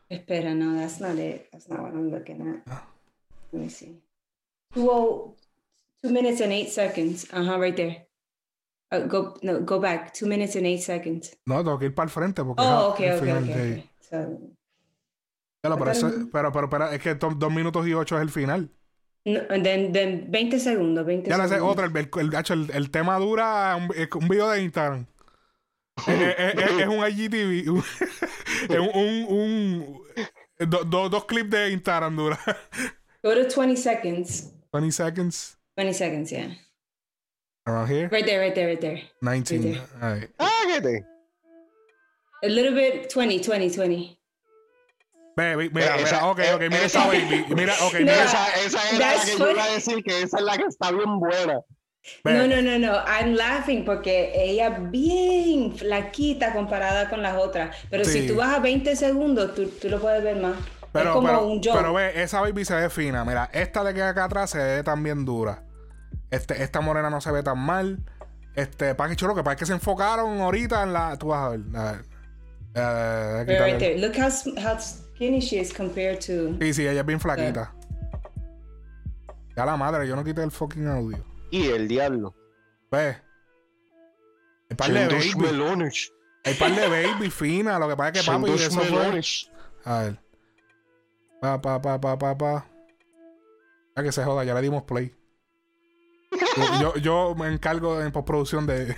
Espera, 0.09 0.55
no, 0.55 0.75
that's 0.79 0.99
not 0.99 1.17
it. 1.17 1.49
That's 1.51 1.69
not 1.69 1.81
what 1.81 1.93
I'm 1.93 2.09
looking 2.09 2.41
at. 2.41 2.83
Let 3.51 3.61
me 3.61 3.69
see. 3.69 4.01
Two, 4.73 4.89
oh, 4.89 5.35
two 6.03 6.11
minutes 6.11 6.41
and 6.41 6.51
eight 6.51 6.69
seconds. 6.69 7.27
Uh 7.31 7.43
huh, 7.43 7.59
right 7.59 7.75
there. 7.75 8.05
Uh, 8.91 9.01
go 9.01 9.37
no, 9.43 9.61
go 9.61 9.79
back. 9.79 10.13
Two 10.13 10.25
minutes 10.25 10.55
and 10.55 10.65
eight 10.65 10.81
seconds. 10.81 11.35
No, 11.45 11.63
tengo 11.63 11.77
que 11.77 11.85
ir 11.85 11.95
para 11.95 12.05
el 12.07 12.09
frente 12.11 12.43
porque 12.43 12.63
Oh, 12.63 12.91
okay, 12.91 13.09
de- 13.09 13.33
okay. 13.33 13.89
So, 14.01 14.39
Ya 15.63 15.69
lo, 15.69 15.77
pero, 15.77 15.91
eso- 15.91 16.11
Pero- 16.31 16.51
pero, 16.51 16.69
pero, 16.69 16.89
es 16.89 17.01
que 17.01 17.15
to- 17.15 17.31
dos 17.35 17.51
minutos 17.51 17.85
y 17.87 17.93
ocho 17.93 18.15
es 18.17 18.21
el 18.21 18.29
final. 18.29 18.69
no, 19.25 19.39
and 19.49 19.63
then, 19.63 19.91
then 19.91 20.31
20 20.31 20.59
segundos, 20.59 21.05
20 21.05 21.29
Ya 21.29 21.37
le 21.37 21.43
sé 21.43 21.55
segundos. 21.55 21.73
otra, 21.73 21.85
el, 21.87 21.97
el, 21.97 22.33
el- 22.35 22.45
el- 22.49 22.71
el 22.75 22.91
tema 22.91 23.17
dura 23.19 23.75
un, 23.75 23.83
un 24.15 24.27
video 24.29 24.49
de 24.49 24.61
Instagram. 24.63 25.05
es, 26.07 26.07
es- 26.37 26.55
es- 26.55 26.79
es 26.81 26.87
un 26.87 27.05
IGTV. 27.05 27.69
un- 27.71 27.83
es 28.69 28.79
un, 28.79 28.89
un, 28.93 29.25
un- 29.29 30.69
do- 30.69 30.83
do- 30.85 31.09
dos 31.09 31.25
clips 31.25 31.49
de 31.49 31.71
Instagram 31.71 32.15
dura. 32.15 32.39
Go 33.21 33.33
to 33.35 33.47
20 33.49 33.75
seconds. 33.75 34.53
20 34.71 34.91
seconds. 34.91 35.57
20 35.75 35.93
seconds, 35.93 36.31
yeah. 36.31 36.55
Around 37.65 37.89
here. 37.91 38.07
Right 38.09 38.25
there, 38.25 38.39
right 38.39 38.53
there, 38.55 38.67
right 38.67 38.79
there. 38.79 39.03
19. 39.21 39.61
there. 39.61 39.81
Alright. 40.01 40.31
Ah, 40.39 40.49
¿qué 40.67 40.81
te? 40.81 41.05
A 42.41 42.47
little 42.47 42.73
bit, 42.73 43.09
20, 43.13 43.39
20, 43.43 43.69
20. 43.75 44.18
Baby, 45.39 45.69
mira, 45.73 45.87
Eh, 45.95 45.97
mira, 45.97 46.07
esa- 46.09 46.25
ok, 46.27 46.39
eh, 46.39 46.53
ok, 46.53 46.61
mira 46.61 46.75
esa- 46.83 46.85
esa 46.85 47.07
baby. 47.07 47.45
Mira, 47.55 47.73
ok, 47.81 47.93
No, 47.93 47.99
mira 47.99 48.23
Esa, 48.25 48.47
esa 48.65 48.89
era 48.95 49.15
la 49.15 49.23
que 49.23 49.37
yo 49.37 49.51
iba 49.51 49.63
a 49.63 49.67
decir, 49.71 50.03
que 50.03 50.21
esa 50.23 50.37
es 50.37 50.43
la 50.43 50.57
que 50.57 50.63
está 50.65 50.91
bien 50.91 51.19
buena. 51.19 51.61
No, 52.23 52.47
no, 52.47 52.61
no, 52.61 52.79
no. 52.79 52.93
I'm 53.05 53.35
laughing 53.35 53.85
porque 53.85 54.31
ella 54.35 54.67
es 54.67 54.91
bien 54.91 55.75
flaquita 55.77 56.53
comparada 56.53 57.09
con 57.09 57.21
las 57.21 57.37
otras. 57.37 57.75
Pero 57.89 58.03
Sí. 58.05 58.21
si 58.21 58.27
tú 58.27 58.35
vas 58.35 58.53
a 58.55 58.59
20 58.59 58.95
segundos, 58.95 59.53
tú, 59.55 59.67
tú 59.67 59.87
lo 59.89 59.99
puedes 59.99 60.23
ver 60.23 60.37
más. 60.37 60.55
Pero, 60.91 61.09
es 61.09 61.15
como 61.15 61.27
pero, 61.27 61.45
un 61.45 61.61
joke. 61.63 61.77
pero 61.77 61.93
ve, 61.93 62.21
esa 62.23 62.41
baby 62.41 62.65
se 62.65 62.73
ve 62.75 62.89
fina. 62.89 63.23
Mira, 63.23 63.49
esta 63.53 63.83
de 63.83 63.93
que 63.93 64.01
acá 64.01 64.25
atrás 64.25 64.49
se 64.49 64.57
ve 64.57 64.83
también 64.83 65.23
dura. 65.23 65.63
Este, 66.31 66.63
esta 66.63 66.81
morena 66.81 67.09
no 67.09 67.21
se 67.21 67.31
ve 67.31 67.43
tan 67.43 67.59
mal. 67.59 67.99
Este, 68.55 68.95
para 68.95 69.09
que 69.09 69.15
chulo, 69.15 69.35
que 69.35 69.43
para 69.43 69.55
que 69.55 69.65
se 69.65 69.73
enfocaron 69.73 70.41
ahorita 70.41 70.83
en 70.83 70.93
la. 70.93 71.15
Tú 71.17 71.27
vas 71.27 71.45
a 71.45 71.49
ver. 71.49 71.59
A 71.75 71.91
ver. 71.91 72.05
Eh, 72.75 73.45
Right, 73.65 73.77
there. 73.77 73.97
Look 73.99 74.15
how, 74.17 74.29
how 74.57 74.77
skinny 75.19 75.41
she 75.41 75.59
is 75.59 75.73
compared 75.73 76.21
to. 76.21 76.55
Sí, 76.61 76.73
sí, 76.73 76.87
ella 76.87 77.01
es 77.01 77.05
bien 77.05 77.19
flaquita. 77.19 77.73
Ya 79.55 79.65
la 79.65 79.75
madre, 79.75 80.07
yo 80.07 80.15
no 80.15 80.23
quité 80.23 80.41
el 80.43 80.51
fucking 80.51 80.87
audio. 80.87 81.17
Y 81.51 81.67
el 81.67 81.87
diablo. 81.87 82.33
Ve. 82.89 83.17
Hay 84.69 84.77
par 84.77 84.93
de 84.93 85.07
baby. 85.07 85.35
melones. 85.35 86.13
Hay 86.45 86.53
par 86.53 86.73
de 86.73 86.87
baby 86.87 87.29
fina. 87.29 87.77
Lo 87.77 87.89
que 87.89 87.97
pasa 87.97 88.09
es 88.19 88.25
que 88.25 88.31
papi, 88.31 88.45
dos 88.45 88.61
eso 88.61 88.79
fue. 88.79 88.89
melones. 88.89 89.51
A 89.83 89.99
ver. 90.03 90.19
Pa, 91.41 91.61
pa, 91.61 91.81
pa, 91.81 91.99
pa, 91.99 92.17
pa, 92.17 92.37
pa. 92.37 92.65
Ya 93.97 94.03
que 94.03 94.11
se 94.13 94.23
joda, 94.23 94.45
ya 94.45 94.53
le 94.53 94.61
dimos 94.61 94.83
play. 94.83 95.13
Yo, 96.31 96.79
yo, 96.79 96.95
yo 96.95 97.35
me 97.35 97.51
encargo 97.51 98.01
en 98.01 98.11
postproducción 98.13 98.65
de. 98.65 98.95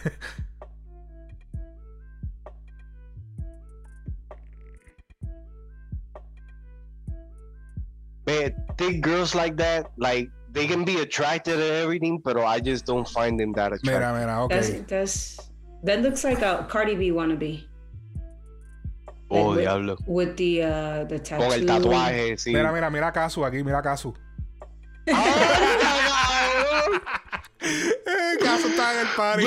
But 8.32 8.54
thick 8.78 9.02
girls 9.02 9.36
like 9.36 9.58
that, 9.58 9.92
like 9.98 10.30
they 10.52 10.66
can 10.68 10.86
be 10.86 11.00
attracted 11.02 11.56
and 11.56 11.64
everything, 11.84 12.20
but 12.24 12.38
I 12.38 12.60
just 12.62 12.86
don't 12.86 13.06
find 13.08 13.38
them 13.40 13.52
that 13.54 13.74
attractive. 13.74 13.92
Mira, 13.92 14.14
mira, 14.18 14.44
ok. 14.46 14.54
That's, 14.54 14.70
that's, 14.88 15.50
that 15.84 16.02
looks 16.02 16.24
like 16.24 16.42
a 16.42 16.66
Cardi 16.70 16.96
B 16.96 17.12
wannabe. 17.12 17.64
oh, 19.30 19.36
like 19.36 19.48
with- 19.48 19.60
diablo. 19.60 19.98
With 20.08 20.38
the, 20.38 20.64
uh, 20.64 21.04
the 21.06 21.20
tattoo. 21.20 21.44
Con 21.44 21.52
el 21.54 21.66
tatuaje, 21.66 22.38
sí. 22.38 22.54
Mira, 22.54 22.72
mira, 22.72 22.90
mira 22.90 23.12
Casu 23.12 23.44
aquí, 23.44 23.64
mira 23.64 23.82
Casu. 23.82 24.14
¡Ay, 25.08 25.14
Casu 28.40 28.68
estaba 28.70 28.94
en 28.94 29.00
el 29.00 29.08
party. 29.16 29.46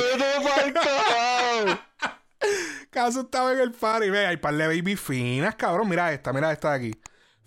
Casu 2.90 3.20
estaba 3.22 3.52
en 3.52 3.60
el 3.60 3.72
party. 3.72 4.10
Ve, 4.10 4.26
hay 4.26 4.36
par 4.36 4.54
de 4.54 4.66
baby 4.66 4.96
finas, 4.96 5.54
cabrón. 5.54 5.88
Mira 5.88 6.12
esta, 6.12 6.32
mira 6.34 6.52
esta 6.52 6.72
de 6.72 6.76
aquí. 6.76 6.92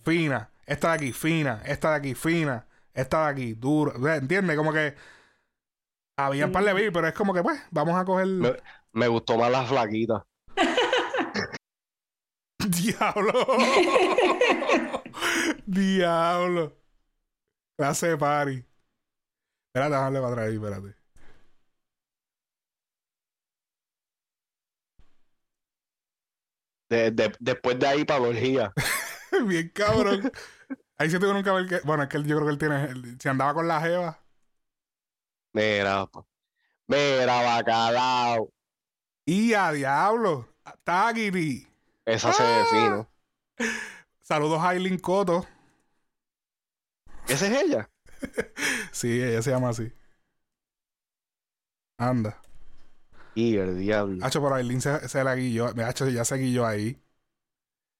Fina. 0.03 0.49
Esta 0.67 0.89
de 0.89 0.93
aquí, 0.95 1.13
fina. 1.13 1.61
Esta 1.65 1.91
de 1.91 1.95
aquí, 1.95 2.13
fina. 2.15 2.67
Esta 2.93 3.25
de 3.25 3.31
aquí, 3.31 3.53
dura. 3.53 4.15
¿Entiendes? 4.17 4.57
Como 4.57 4.73
que. 4.73 4.95
Había 6.19 6.45
un 6.47 6.51
par 6.51 6.63
de 6.63 6.73
baby, 6.73 6.89
pero 6.91 7.07
es 7.07 7.13
como 7.13 7.33
que, 7.33 7.43
pues, 7.43 7.59
vamos 7.71 7.95
a 7.95 8.03
coger. 8.05 8.25
Me, 8.27 8.55
me 8.93 9.07
gustó 9.07 9.37
más 9.37 9.51
la 9.51 9.65
flaquita. 9.65 10.25
Diablo. 12.59 13.33
Diablo. 15.65 16.73
Clase 17.77 18.07
de 18.09 18.17
party. 18.17 18.65
Espérate, 19.73 19.95
déjame 19.95 20.19
para 20.19 20.31
atrás 20.33 20.47
ahí, 20.47 20.55
espérate. 20.55 20.95
De- 26.89 27.11
de- 27.11 27.35
después 27.39 27.77
de 27.79 27.87
ahí 27.87 28.05
para 28.05 28.21
orgía. 28.21 28.73
Bien 29.45 29.69
cabrón. 29.69 30.31
Ahí 30.97 31.09
sí 31.09 31.19
tuvo 31.19 31.33
nunca 31.33 31.53
ver 31.53 31.67
que. 31.67 31.79
Bueno, 31.85 32.03
es 32.03 32.09
que 32.09 32.23
yo 32.23 32.37
creo 32.37 32.45
que 32.47 32.53
él 32.53 32.57
tiene. 32.57 33.17
Si 33.19 33.29
andaba 33.29 33.53
con 33.53 33.67
la 33.67 33.81
jeva. 33.81 34.19
Mira, 35.53 36.07
mira, 36.87 37.41
bacalao. 37.43 38.51
Y 39.25 39.53
a 39.53 39.71
diablo. 39.71 40.47
Tagiri. 40.83 41.67
Esa 42.05 42.33
se 42.33 42.43
ve 42.43 42.65
fino. 42.71 43.09
Saludos 44.21 44.59
a 44.61 44.69
Aileen 44.69 44.99
Coto. 44.99 45.45
¿Esa 47.27 47.47
es 47.47 47.63
ella? 47.63 47.89
Sí, 48.91 49.21
ella 49.21 49.41
se 49.41 49.51
llama 49.51 49.69
así. 49.69 49.91
Anda. 51.99 52.41
Y 53.35 53.57
el 53.57 53.77
diablo. 53.79 54.25
Hacho, 54.25 54.41
pero 54.41 54.55
Aileen 54.55 54.81
se, 54.81 55.07
se 55.07 55.23
la 55.23 55.35
guilló. 55.35 55.67
Hacho, 55.85 56.09
ya 56.09 56.25
se 56.25 56.35
guilló 56.37 56.65
ahí. 56.65 56.99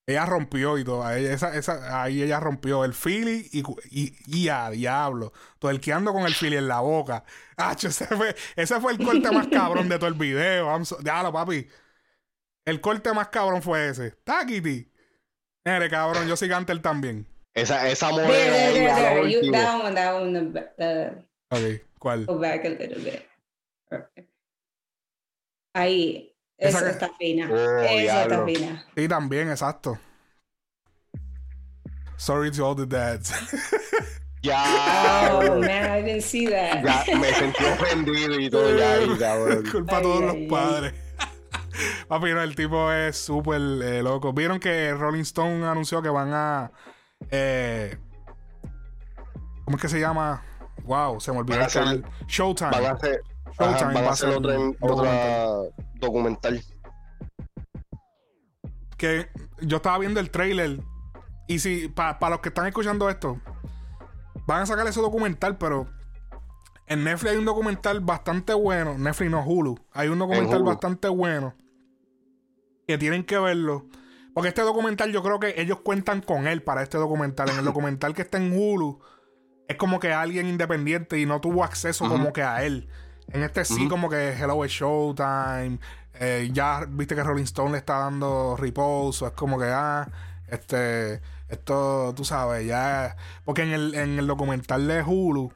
Ella 0.08 0.24
rompió 0.24 0.78
y 0.78 0.84
todo. 0.84 1.04
Ahí, 1.04 1.26
esa, 1.26 1.54
esa, 1.54 2.02
ahí 2.02 2.22
ella 2.22 2.40
rompió 2.40 2.82
el 2.86 2.94
Philly 2.94 3.46
y, 3.52 3.62
y, 3.90 4.16
y 4.26 4.48
a 4.48 4.70
diablo. 4.70 5.34
Todo 5.58 5.70
el 5.70 5.80
que 5.82 5.92
ando 5.92 6.14
con 6.14 6.22
el 6.24 6.34
Philly 6.34 6.56
en 6.56 6.66
la 6.66 6.80
boca. 6.80 7.24
Hacho, 7.58 7.88
ese 7.88 8.06
fue, 8.06 8.34
ese 8.56 8.80
fue 8.80 8.92
el 8.92 8.98
corte 9.04 9.30
más 9.30 9.48
cabrón 9.48 9.86
de 9.90 9.98
todo 9.98 10.08
el 10.08 10.14
video. 10.14 10.82
So- 10.86 10.96
Diablo, 11.02 11.30
papi. 11.30 11.68
El 12.64 12.80
corte 12.80 13.12
más 13.12 13.28
cabrón 13.28 13.60
fue 13.60 13.90
ese. 13.90 14.12
Takiti. 14.24 14.90
Mire, 15.66 15.90
cabrón, 15.90 16.26
yo 16.26 16.36
soy 16.38 16.48
Gantel 16.48 16.80
también. 16.80 17.26
Esa, 17.52 17.86
esa 17.90 18.08
there, 18.08 18.26
there, 18.28 18.72
there. 18.94 19.30
You, 19.30 19.40
último. 19.40 19.52
that 19.58 19.84
one, 19.84 19.94
that 19.94 20.14
one, 20.14 20.52
the, 20.52 20.72
the, 20.78 21.24
Ok, 21.50 21.82
¿cuál? 21.98 22.24
go 22.24 22.38
back 22.38 22.64
a 22.64 22.68
little 22.70 23.02
bit. 23.04 23.26
Ahí. 25.74 26.34
Esa 26.58 26.82
que- 26.84 26.90
está 26.90 27.10
fina. 27.18 27.48
Oh, 27.50 27.78
Esa 27.80 28.22
está 28.22 28.44
fina. 28.44 28.84
Sí, 28.96 29.08
también, 29.08 29.50
exacto. 29.50 29.98
Sorry 32.16 32.50
to 32.50 32.64
all 32.66 32.74
the 32.74 32.86
dads. 32.86 33.32
Ya, 34.40 35.30
Oh, 35.32 35.58
man, 35.58 35.90
I 35.90 36.00
didn't 36.00 36.22
see 36.22 36.46
that. 36.46 36.84
ya 36.84 37.18
me 37.18 37.26
sentí 37.34 37.64
ofendido 37.64 38.38
y 38.38 38.48
todo 38.48 38.72
ya. 38.78 38.98
Culpa 39.72 39.98
a 39.98 40.00
todos 40.02 40.20
ay, 40.20 40.26
los 40.26 40.34
ay. 40.36 40.46
padres. 40.48 40.94
Papi, 42.08 42.30
no, 42.32 42.42
el 42.42 42.54
tipo 42.54 42.92
es 42.92 43.16
súper 43.16 43.60
eh, 43.60 44.00
loco. 44.00 44.32
Vieron 44.32 44.60
que 44.60 44.94
Rolling 44.94 45.22
Stone 45.22 45.66
anunció 45.66 46.00
que 46.02 46.08
van 46.08 46.30
a. 46.32 46.70
eh, 47.32 47.98
¿Cómo 49.64 49.76
es 49.76 49.82
que 49.82 49.88
se 49.88 49.98
llama? 49.98 50.40
Wow, 50.84 51.20
se 51.20 51.32
me 51.32 51.38
olvidó 51.38 51.56
Van 51.58 51.62
a 51.64 51.66
el 51.66 51.72
canal. 51.72 52.04
hacer- 52.04 52.26
Showtime. 52.28 52.70
Van 52.70 52.86
a 52.86 52.90
hacer, 52.92 53.20
ajá, 53.20 53.37
Showtime 53.58 53.94
van 53.94 54.04
va 54.04 54.08
a 54.08 54.12
hacer 54.12 54.30
otra, 54.30 55.48
documental. 55.94 56.62
Que 58.96 59.28
yo 59.60 59.76
estaba 59.76 59.98
viendo 59.98 60.20
el 60.20 60.30
trailer. 60.30 60.80
Y 61.46 61.60
si, 61.60 61.88
para 61.88 62.30
los 62.30 62.40
que 62.40 62.48
están 62.50 62.66
escuchando 62.66 63.08
esto, 63.08 63.40
van 64.46 64.62
a 64.62 64.66
sacar 64.66 64.86
ese 64.86 65.00
documental, 65.00 65.56
pero 65.56 65.86
en 66.86 67.04
Netflix 67.04 67.32
hay 67.32 67.38
un 67.38 67.44
documental 67.44 68.00
bastante 68.00 68.54
bueno. 68.54 68.96
Netflix 68.98 69.30
no, 69.30 69.44
Hulu. 69.44 69.78
Hay 69.92 70.08
un 70.08 70.18
documental 70.18 70.62
bastante 70.62 71.08
bueno. 71.08 71.54
Que 72.86 72.98
tienen 72.98 73.24
que 73.24 73.38
verlo. 73.38 73.86
Porque 74.32 74.48
este 74.48 74.62
documental 74.62 75.12
yo 75.12 75.22
creo 75.22 75.38
que 75.38 75.54
ellos 75.60 75.80
cuentan 75.80 76.22
con 76.22 76.46
él 76.46 76.62
para 76.62 76.82
este 76.82 76.96
documental. 76.96 77.50
En 77.50 77.58
el 77.58 77.64
documental 77.66 78.14
que 78.14 78.22
está 78.22 78.38
en 78.38 78.52
Hulu, 78.52 79.00
es 79.68 79.76
como 79.76 80.00
que 80.00 80.12
alguien 80.12 80.46
independiente 80.46 81.18
y 81.18 81.26
no 81.26 81.40
tuvo 81.40 81.62
acceso 81.62 82.08
como 82.08 82.32
que 82.32 82.42
a 82.42 82.64
él. 82.64 82.88
En 83.32 83.42
este 83.42 83.64
sí, 83.64 83.88
como 83.88 84.08
que 84.08 84.32
Hello 84.32 84.64
es 84.64 84.72
Showtime. 84.72 85.78
eh, 86.14 86.50
ya 86.52 86.84
viste 86.88 87.14
que 87.14 87.22
Rolling 87.22 87.44
Stone 87.44 87.72
le 87.72 87.78
está 87.78 87.98
dando 87.98 88.56
reposo. 88.56 89.26
Es 89.26 89.32
como 89.34 89.58
que, 89.58 89.66
ah, 89.66 90.08
este, 90.48 91.20
esto, 91.48 92.12
tú 92.16 92.24
sabes, 92.24 92.66
ya. 92.66 93.16
Porque 93.44 93.62
en 93.62 93.72
el, 93.72 93.94
en 93.94 94.18
el 94.18 94.26
documental 94.26 94.86
de 94.88 95.02
Hulu, 95.02 95.52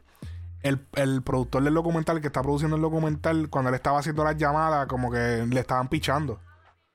el, 0.63 0.87
el 0.95 1.23
productor 1.23 1.65
del 1.65 1.75
documental 1.75 2.21
que 2.21 2.29
está 2.29 2.43
produciendo 2.43 2.77
el 2.77 2.83
documental, 2.83 3.49
cuando 3.49 3.71
él 3.71 3.75
estaba 3.75 3.99
haciendo 3.99 4.23
las 4.23 4.37
llamadas, 4.37 4.87
como 4.87 5.11
que 5.11 5.45
le 5.49 5.61
estaban 5.61 5.89
pichando. 5.89 6.35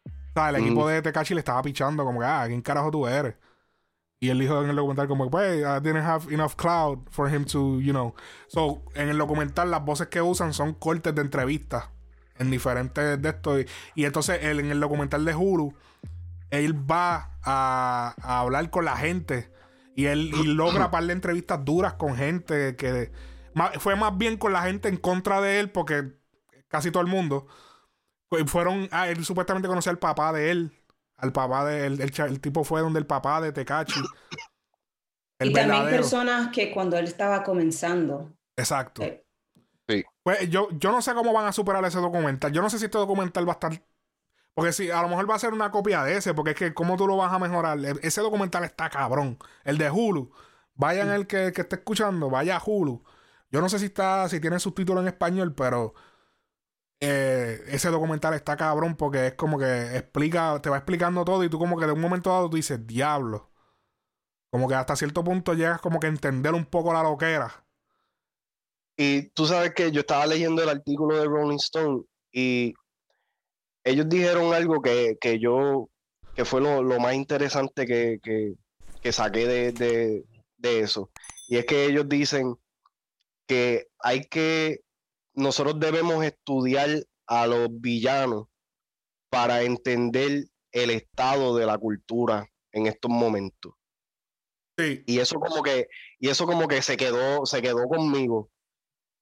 O 0.05 0.39
sea, 0.39 0.49
el 0.49 0.57
equipo 0.57 0.87
de 0.87 1.01
Tekashi 1.01 1.33
le 1.33 1.39
estaba 1.39 1.61
pichando, 1.63 2.05
como 2.05 2.19
que, 2.19 2.25
ah, 2.25 2.43
¿quién 2.47 2.61
carajo 2.61 2.91
tú 2.91 3.07
eres? 3.07 3.35
Y 4.19 4.29
él 4.29 4.39
dijo 4.39 4.63
en 4.63 4.69
el 4.69 4.75
documental 4.75 5.07
como, 5.07 5.29
pues, 5.29 5.59
I 5.59 5.79
didn't 5.81 6.03
have 6.03 6.33
enough 6.33 6.55
cloud 6.55 6.99
for 7.11 7.31
him 7.31 7.45
to, 7.45 7.79
you 7.79 7.91
know. 7.91 8.15
So, 8.47 8.83
en 8.95 9.09
el 9.09 9.17
documental 9.17 9.69
las 9.69 9.85
voces 9.85 10.07
que 10.07 10.21
usan 10.21 10.53
son 10.53 10.73
cortes 10.73 11.13
de 11.13 11.21
entrevistas 11.21 11.89
en 12.39 12.49
diferentes 12.49 13.21
de 13.21 13.29
estos. 13.29 13.61
Y, 13.61 14.01
y 14.01 14.05
entonces 14.05 14.39
él, 14.41 14.59
en 14.59 14.71
el 14.71 14.79
documental 14.79 15.23
de 15.23 15.35
Hulu, 15.35 15.73
él 16.49 16.73
va 16.89 17.37
a, 17.43 18.15
a 18.21 18.39
hablar 18.39 18.69
con 18.69 18.85
la 18.85 18.97
gente 18.97 19.51
y 19.97 20.05
él 20.05 20.31
y 20.35 20.43
logra 20.43 20.91
par 20.91 21.09
entrevistas 21.09 21.65
duras 21.65 21.93
con 21.93 22.15
gente 22.15 22.75
que 22.75 23.11
fue 23.79 23.95
más 23.95 24.15
bien 24.15 24.37
con 24.37 24.53
la 24.53 24.61
gente 24.61 24.87
en 24.89 24.97
contra 24.97 25.41
de 25.41 25.59
él 25.59 25.71
porque 25.71 26.13
casi 26.67 26.91
todo 26.91 27.01
el 27.01 27.09
mundo 27.09 27.47
pues, 28.29 28.49
fueron 28.49 28.87
ah, 28.91 29.09
él 29.09 29.25
supuestamente 29.25 29.67
conocía 29.67 29.91
al 29.91 29.97
papá 29.97 30.31
de 30.33 30.51
él 30.51 30.76
al 31.17 31.31
papá 31.33 31.65
de 31.65 31.85
el, 31.87 32.01
el 32.01 32.39
tipo 32.41 32.63
fue 32.63 32.81
donde 32.81 32.99
el 32.99 33.07
papá 33.07 33.41
de 33.41 33.51
Tecachi 33.51 33.99
el 35.39 35.49
y 35.49 35.53
también 35.53 35.69
verdadero. 35.69 35.97
personas 36.03 36.49
que 36.51 36.71
cuando 36.71 36.97
él 36.97 37.05
estaba 37.05 37.43
comenzando. 37.43 38.33
exacto 38.55 39.03
eh, 39.03 39.23
Pues 40.23 40.49
yo, 40.49 40.69
yo 40.71 40.91
no 40.91 41.01
sé 41.01 41.13
cómo 41.13 41.31
van 41.33 41.45
a 41.45 41.51
superar 41.51 41.83
ese 41.85 41.99
documental. 41.99 42.51
Yo 42.51 42.61
no 42.61 42.69
sé 42.69 42.79
si 42.79 42.85
este 42.85 42.97
documental 42.97 43.47
va 43.47 43.53
a 43.53 43.55
estar. 43.55 43.81
Porque 44.53 44.73
si 44.73 44.89
a 44.89 45.01
lo 45.03 45.09
mejor 45.09 45.29
va 45.29 45.35
a 45.35 45.39
ser 45.39 45.53
una 45.53 45.71
copia 45.71 46.03
de 46.03 46.17
ese, 46.17 46.33
porque 46.33 46.51
es 46.51 46.57
que 46.57 46.73
cómo 46.73 46.97
tú 46.97 47.07
lo 47.07 47.15
vas 47.17 47.31
a 47.31 47.39
mejorar. 47.39 47.77
E- 47.79 47.99
Ese 48.01 48.21
documental 48.21 48.63
está 48.63 48.89
cabrón. 48.89 49.37
El 49.63 49.77
de 49.77 49.89
Hulu. 49.91 50.31
Vayan 50.73 51.09
el 51.09 51.27
que, 51.27 51.51
que 51.53 51.61
esté 51.61 51.77
escuchando, 51.77 52.29
vaya 52.29 52.57
a 52.57 52.61
Hulu. 52.65 53.03
Yo 53.51 53.61
no 53.61 53.69
sé 53.69 53.79
si 53.79 53.85
está, 53.85 54.27
si 54.29 54.39
tiene 54.41 54.59
subtítulos 54.59 55.01
en 55.03 55.07
español, 55.09 55.53
pero 55.55 55.93
eh, 56.99 57.63
ese 57.67 57.89
documental 57.89 58.33
está 58.33 58.57
cabrón 58.57 58.95
porque 58.95 59.27
es 59.27 59.33
como 59.35 59.57
que 59.59 59.97
explica, 59.97 60.61
te 60.61 60.69
va 60.69 60.77
explicando 60.77 61.25
todo 61.25 61.43
y 61.43 61.49
tú 61.49 61.59
como 61.59 61.77
que 61.79 61.85
de 61.85 61.91
un 61.93 62.01
momento 62.01 62.29
dado 62.31 62.49
tú 62.49 62.57
dices, 62.57 62.85
diablo. 62.87 63.51
Como 64.51 64.67
que 64.67 64.75
hasta 64.75 64.95
cierto 64.97 65.23
punto 65.23 65.53
llegas 65.53 65.79
como 65.81 65.99
que 66.01 66.07
a 66.07 66.09
entender 66.09 66.53
un 66.53 66.65
poco 66.65 66.93
la 66.93 67.03
loquera. 67.03 67.65
Y 68.97 69.29
tú 69.29 69.45
sabes 69.45 69.73
que 69.73 69.91
yo 69.91 70.01
estaba 70.01 70.25
leyendo 70.25 70.63
el 70.63 70.69
artículo 70.69 71.17
de 71.17 71.25
Rolling 71.25 71.57
Stone 71.57 72.03
y 72.31 72.73
ellos 73.83 74.09
dijeron 74.09 74.53
algo 74.53 74.81
que, 74.81 75.17
que 75.19 75.39
yo, 75.39 75.89
que 76.35 76.45
fue 76.45 76.61
lo, 76.61 76.83
lo 76.83 76.99
más 76.99 77.13
interesante 77.13 77.85
que, 77.85 78.19
que, 78.21 78.53
que 79.01 79.11
saqué 79.11 79.47
de, 79.47 79.71
de, 79.71 80.25
de 80.57 80.79
eso. 80.81 81.11
Y 81.47 81.57
es 81.57 81.65
que 81.65 81.85
ellos 81.85 82.07
dicen 82.09 82.55
que 83.47 83.87
hay 83.99 84.25
que, 84.25 84.81
nosotros 85.37 85.79
debemos 85.79 86.25
estudiar 86.25 86.89
a 87.27 87.45
los 87.45 87.69
villanos 87.69 88.47
para 89.29 89.61
entender 89.61 90.45
el 90.71 90.89
estado 90.89 91.55
de 91.55 91.67
la 91.67 91.77
cultura 91.77 92.49
en 92.71 92.87
estos 92.87 93.11
momentos. 93.11 93.73
Sí. 94.79 95.03
Y 95.05 95.19
eso 95.19 95.39
como 95.39 95.61
que, 95.61 95.87
y 96.19 96.29
eso 96.29 96.47
como 96.47 96.67
que 96.67 96.81
se 96.81 96.97
quedó, 96.97 97.45
se 97.45 97.61
quedó 97.61 97.87
conmigo. 97.87 98.49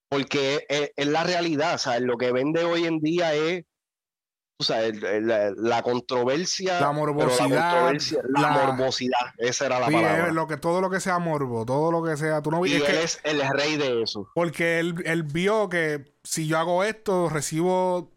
Porque 0.08 0.64
es, 0.68 0.92
es 0.96 1.06
la 1.06 1.22
realidad, 1.22 1.74
o 1.74 1.78
sea, 1.78 2.00
lo 2.00 2.16
que 2.16 2.32
vende 2.32 2.64
hoy 2.64 2.84
en 2.84 2.98
día 3.00 3.34
es, 3.34 3.64
o 4.58 4.64
sea, 4.64 4.84
el- 4.84 5.04
el- 5.04 5.26
la, 5.26 5.50
la 5.56 5.82
controversia, 5.82 6.80
La 6.80 6.92
morbosidad, 6.92 7.72
controversia- 7.72 8.22
la, 8.28 8.40
la- 8.40 8.50
morbosidad, 8.50 9.20
esa 9.38 9.66
era 9.66 9.80
la 9.80 9.88
Sí, 9.88 9.92
palabra. 9.94 10.28
es 10.28 10.32
lo 10.34 10.46
que, 10.46 10.56
todo 10.56 10.80
lo 10.80 10.88
que 10.90 11.00
sea 11.00 11.18
morbo, 11.18 11.66
todo 11.66 11.92
lo 11.92 12.02
que 12.02 12.16
sea. 12.16 12.40
Tú 12.42 12.50
no 12.50 12.64
Y 12.64 12.72
es 12.74 12.80
él 12.80 12.86
que- 12.86 13.02
es 13.02 13.20
el 13.24 13.42
rey 13.50 13.76
de 13.76 14.02
eso. 14.02 14.30
Porque 14.34 14.78
él, 14.78 14.94
él 15.04 15.22
vio 15.24 15.68
que 15.68 16.12
si 16.24 16.46
yo 16.46 16.58
hago 16.58 16.84
esto, 16.84 17.28
recibo 17.28 18.10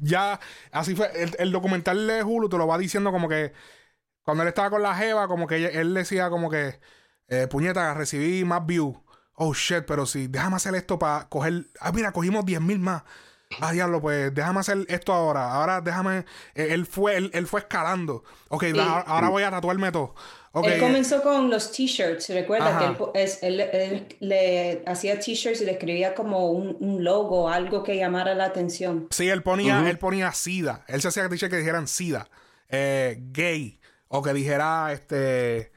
ya. 0.00 0.40
Así 0.72 0.94
fue. 0.94 1.10
El, 1.14 1.34
el 1.38 1.52
documental 1.52 2.06
de 2.06 2.22
Hulu 2.22 2.48
te 2.48 2.56
lo 2.58 2.66
va 2.66 2.78
diciendo 2.78 3.12
como 3.12 3.28
que. 3.28 3.52
Cuando 4.22 4.42
él 4.42 4.48
estaba 4.48 4.70
con 4.70 4.82
la 4.82 4.94
Jeva, 4.96 5.28
como 5.28 5.46
que 5.46 5.66
él 5.66 5.92
decía 5.94 6.30
como 6.30 6.50
que. 6.50 6.80
eh, 7.28 7.46
puñeta, 7.48 7.92
recibí 7.94 8.44
más 8.44 8.64
views. 8.64 8.96
Oh 9.34 9.52
shit, 9.52 9.84
pero 9.86 10.06
si 10.06 10.28
déjame 10.28 10.56
hacer 10.56 10.74
esto 10.74 10.98
para 10.98 11.28
coger. 11.28 11.66
Ah, 11.80 11.92
mira, 11.92 12.12
cogimos 12.12 12.46
10 12.46 12.60
mil 12.60 12.78
más. 12.78 13.02
Ah, 13.60 13.72
diablo, 13.72 14.00
pues 14.00 14.34
déjame 14.34 14.60
hacer 14.60 14.78
esto 14.88 15.12
ahora. 15.12 15.52
Ahora 15.52 15.80
déjame. 15.80 16.24
eh, 16.54 16.68
él 16.70 16.84
fue, 16.84 17.16
él, 17.16 17.30
él 17.32 17.46
fue 17.46 17.60
escalando. 17.60 18.24
Ok, 18.48 18.64
Sí. 18.64 18.78
ahora, 18.78 19.00
ahora 19.06 19.28
voy 19.28 19.42
a 19.44 19.50
tatuarme 19.50 19.92
todo. 19.92 20.14
Ok, 20.52 20.66
Él 20.68 20.80
comenzó 20.80 21.22
con 21.22 21.50
los 21.50 21.70
t-shirts, 21.70 22.30
recuerda 22.30 22.68
Ajá. 22.70 22.78
que 22.78 22.86
él, 22.86 23.10
es- 23.26 23.42
él- 23.42 23.60
él 23.60 24.06
le 24.20 24.82
hacía 24.86 25.20
t-shirts 25.20 25.60
y 25.60 25.66
le 25.66 25.72
escribía 25.72 26.14
como 26.14 26.50
un, 26.50 26.76
un 26.80 27.04
logo, 27.04 27.48
algo 27.50 27.82
que 27.82 27.96
llamara 27.96 28.34
la 28.34 28.46
atención. 28.46 29.06
Sí, 29.10 29.28
él 29.28 29.42
ponía, 29.42 29.88
él 29.88 29.98
ponía 29.98 30.32
SIDA. 30.32 30.82
Él 30.88 31.02
se 31.02 31.08
hacía 31.08 31.28
t-shirts 31.28 31.50
que 31.50 31.58
dijeran 31.58 31.86
SIDA, 31.86 32.28
eh, 32.70 33.18
gay, 33.32 33.78
o 34.08 34.22
que 34.22 34.32
dijera, 34.32 34.92
este, 34.92 35.72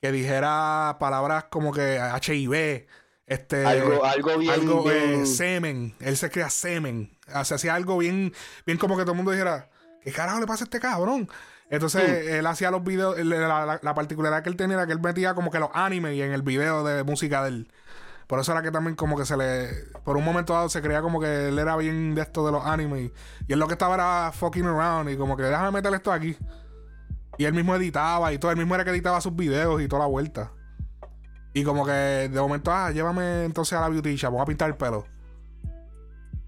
que 0.00 0.12
dijera 0.12 0.96
palabras 1.00 1.44
como 1.50 1.72
que 1.72 1.98
HIV, 1.98 2.86
este, 3.32 3.66
Algo, 3.66 4.04
algo 4.04 4.38
bien, 4.38 4.52
algo, 4.52 4.90
eh, 4.90 5.06
bien- 5.08 5.26
semen. 5.26 5.94
Él 6.00 6.16
se 6.16 6.30
crea 6.30 6.50
semen. 6.50 7.16
O 7.34 7.44
sea, 7.44 7.56
hacía 7.56 7.74
algo 7.74 7.98
bien, 7.98 8.32
bien 8.66 8.78
como 8.78 8.96
que 8.96 9.02
todo 9.02 9.12
el 9.12 9.16
mundo 9.16 9.32
dijera, 9.32 9.68
¿qué 10.02 10.12
carajo 10.12 10.40
le 10.40 10.46
pasa 10.46 10.64
a 10.64 10.66
este 10.66 10.80
cabrón? 10.80 11.28
Entonces, 11.70 12.26
él 12.28 12.46
hacía 12.46 12.70
los 12.70 12.84
videos, 12.84 13.18
la, 13.18 13.64
la- 13.64 13.80
la 13.82 13.94
particularidad 13.94 14.42
que 14.42 14.50
él 14.50 14.56
tenía 14.56 14.76
era 14.76 14.86
que 14.86 14.92
él 14.92 15.00
metía 15.00 15.34
como 15.34 15.50
que 15.50 15.58
los 15.58 15.70
animes 15.72 16.18
en 16.20 16.32
el 16.32 16.42
video 16.42 16.84
de 16.84 17.02
música 17.02 17.42
de 17.42 17.48
él. 17.48 17.72
Por 18.26 18.38
eso 18.40 18.52
era 18.52 18.62
que 18.62 18.70
también 18.70 18.94
como 18.96 19.16
que 19.16 19.24
se 19.26 19.36
le... 19.36 19.68
Por 20.04 20.16
un 20.16 20.24
momento 20.24 20.52
dado 20.54 20.68
se 20.68 20.80
creía 20.82 21.02
como 21.02 21.20
que 21.20 21.48
él 21.48 21.58
era 21.58 21.76
bien 21.76 22.14
de 22.14 22.22
esto 22.22 22.44
de 22.46 22.52
los 22.52 22.64
animes. 22.64 23.10
Y, 23.10 23.12
y 23.48 23.52
él 23.54 23.58
lo 23.58 23.66
que 23.66 23.74
estaba 23.74 23.94
era 23.94 24.32
fucking 24.32 24.66
around 24.66 25.10
y 25.10 25.16
como 25.16 25.36
que 25.36 25.42
déjame 25.44 25.70
meter 25.70 25.92
esto 25.94 26.12
aquí. 26.12 26.36
Y 27.38 27.44
él 27.44 27.54
mismo 27.54 27.74
editaba 27.74 28.32
y 28.32 28.38
todo. 28.38 28.50
Él 28.50 28.58
mismo 28.58 28.74
era 28.74 28.84
que 28.84 28.90
editaba 28.90 29.20
sus 29.20 29.34
videos 29.34 29.80
y 29.82 29.88
toda 29.88 30.00
la 30.02 30.08
vuelta. 30.08 30.52
Y 31.54 31.64
como 31.64 31.84
que 31.84 31.92
de 31.92 32.40
momento, 32.40 32.70
ah, 32.72 32.90
llévame 32.90 33.44
entonces 33.44 33.76
a 33.78 33.82
la 33.82 33.88
beauty 33.88 34.16
shop, 34.16 34.30
vamos 34.30 34.42
a 34.42 34.46
pintar 34.46 34.70
el 34.70 34.76
pelo. 34.76 35.06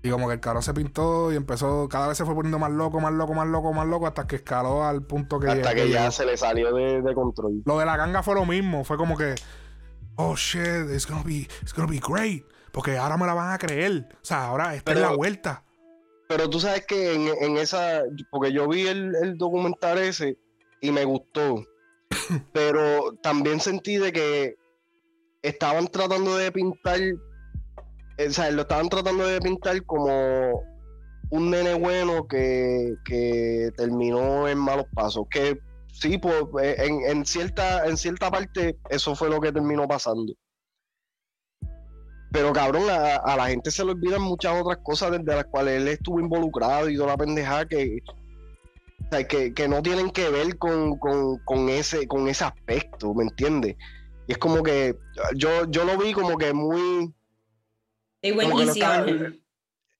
Y 0.03 0.11
como 0.11 0.29
que 0.29 0.35
el 0.35 0.41
cabrón 0.41 0.63
se 0.63 0.75
pintó 0.75 1.33
y 1.33 1.37
empezó, 1.37 1.89
cada 1.89 2.09
vez 2.09 2.19
se 2.19 2.27
fue 2.27 2.35
poniendo 2.35 2.59
más 2.59 2.71
loco, 2.71 3.01
más 3.01 3.13
loco, 3.13 3.33
más 3.33 3.47
loco, 3.49 3.73
más 3.73 3.87
loco, 3.87 4.07
hasta 4.07 4.27
que 4.27 4.37
escaló 4.37 4.85
al 4.85 5.03
punto 5.03 5.41
que... 5.41 5.49
hasta 5.49 5.75
que 5.75 5.89
ya 5.89 6.11
se 6.11 6.27
le 6.27 6.37
salió 6.37 6.75
de, 6.75 7.01
de 7.01 7.15
control. 7.15 7.63
Lo 7.65 7.79
de 7.79 7.87
la 7.87 7.97
ganga 7.97 8.23
fue 8.23 8.35
lo 8.35 8.45
mismo. 8.45 8.85
Fue 8.85 8.99
como 8.99 9.17
que, 9.17 9.35
oh 10.17 10.37
shit, 10.37 10.91
it's 10.93 11.07
gonna 11.07 11.23
be, 11.25 11.49
it's 11.63 11.73
gonna 11.75 11.91
be 11.91 12.01
great. 12.07 12.45
Porque 12.71 12.99
ahora 12.99 13.17
me 13.17 13.25
la 13.25 13.33
van 13.33 13.53
a 13.53 13.59
creer. 13.59 14.07
O 14.13 14.19
sea, 14.25 14.47
ahora 14.47 14.75
esta 14.75 14.93
es 14.93 14.99
Pero- 14.99 15.11
la 15.11 15.17
vuelta. 15.17 15.65
Pero 16.29 16.51
tú 16.51 16.59
sabes 16.59 16.85
que 16.87 17.15
en, 17.15 17.29
en 17.43 17.57
esa, 17.59 18.03
porque 18.31 18.53
yo 18.53 18.67
vi 18.67 18.87
el, 18.87 19.15
el 19.23 19.37
documental 19.39 19.99
ese 19.99 20.39
y 20.81 20.91
me 20.91 21.05
gustó, 21.05 21.63
pero 22.53 23.13
también 23.23 23.61
sentí 23.61 23.97
de 23.97 24.13
que 24.13 24.57
estaban 25.45 25.87
tratando 25.89 26.37
de 26.37 26.51
pintar, 26.51 26.99
eh, 26.99 28.27
o 28.27 28.31
sea, 28.31 28.51
lo 28.51 28.63
estaban 28.63 28.89
tratando 28.89 29.27
de 29.27 29.41
pintar 29.41 29.85
como 29.85 30.63
un 31.31 31.51
nene 31.51 31.75
bueno 31.75 32.27
que, 32.27 32.95
que 33.05 33.71
terminó 33.77 34.49
en 34.49 34.59
malos 34.59 34.87
pasos, 34.95 35.27
que 35.31 35.59
sí, 35.93 36.17
pues 36.19 36.37
eh, 36.63 36.77
en, 36.79 37.01
en 37.07 37.27
cierta, 37.27 37.87
en 37.87 37.97
cierta 37.97 38.31
parte 38.31 38.79
eso 38.89 39.15
fue 39.15 39.29
lo 39.29 39.41
que 39.41 39.53
terminó 39.53 39.87
pasando. 39.87 40.33
Pero 42.33 42.53
cabrón, 42.53 42.85
a, 42.91 43.37
la 43.37 43.47
gente 43.47 43.71
se 43.71 43.85
le 43.85 43.93
olvidan 43.93 44.23
muchas 44.23 44.61
otras 44.61 44.79
cosas 44.83 45.13
desde 45.13 45.37
las 45.37 45.45
cuales 45.45 45.81
él 45.81 45.89
estuvo 45.89 46.19
involucrado 46.19 46.89
y 46.89 46.97
toda 46.97 47.09
la 47.09 47.17
pendejada 47.17 47.67
que, 47.67 47.99
que, 49.29 49.55
que 49.55 49.69
no 49.69 49.83
tienen 49.83 50.11
que 50.11 50.31
ver 50.31 50.59
con, 50.59 50.99
con, 50.99 51.39
con 51.45 51.69
ese, 51.69 52.09
con 52.09 52.29
ese 52.29 52.45
aspecto, 52.45 53.15
¿me 53.15 53.25
entiendes? 53.25 53.77
Y 54.27 54.33
es 54.33 54.39
como 54.39 54.63
que 54.63 54.97
yo, 55.35 55.67
yo 55.69 55.85
lo 55.85 55.97
vi 55.99 56.13
como 56.13 56.37
que 56.39 56.53
muy 56.53 57.13
They 58.23 58.33
went 58.33 58.51
Como 58.51 58.59
que 58.61 58.65
no 58.67 58.71
easy 58.71 58.81
estaba- 58.81 59.03
on 59.03 59.09
him. 59.09 59.41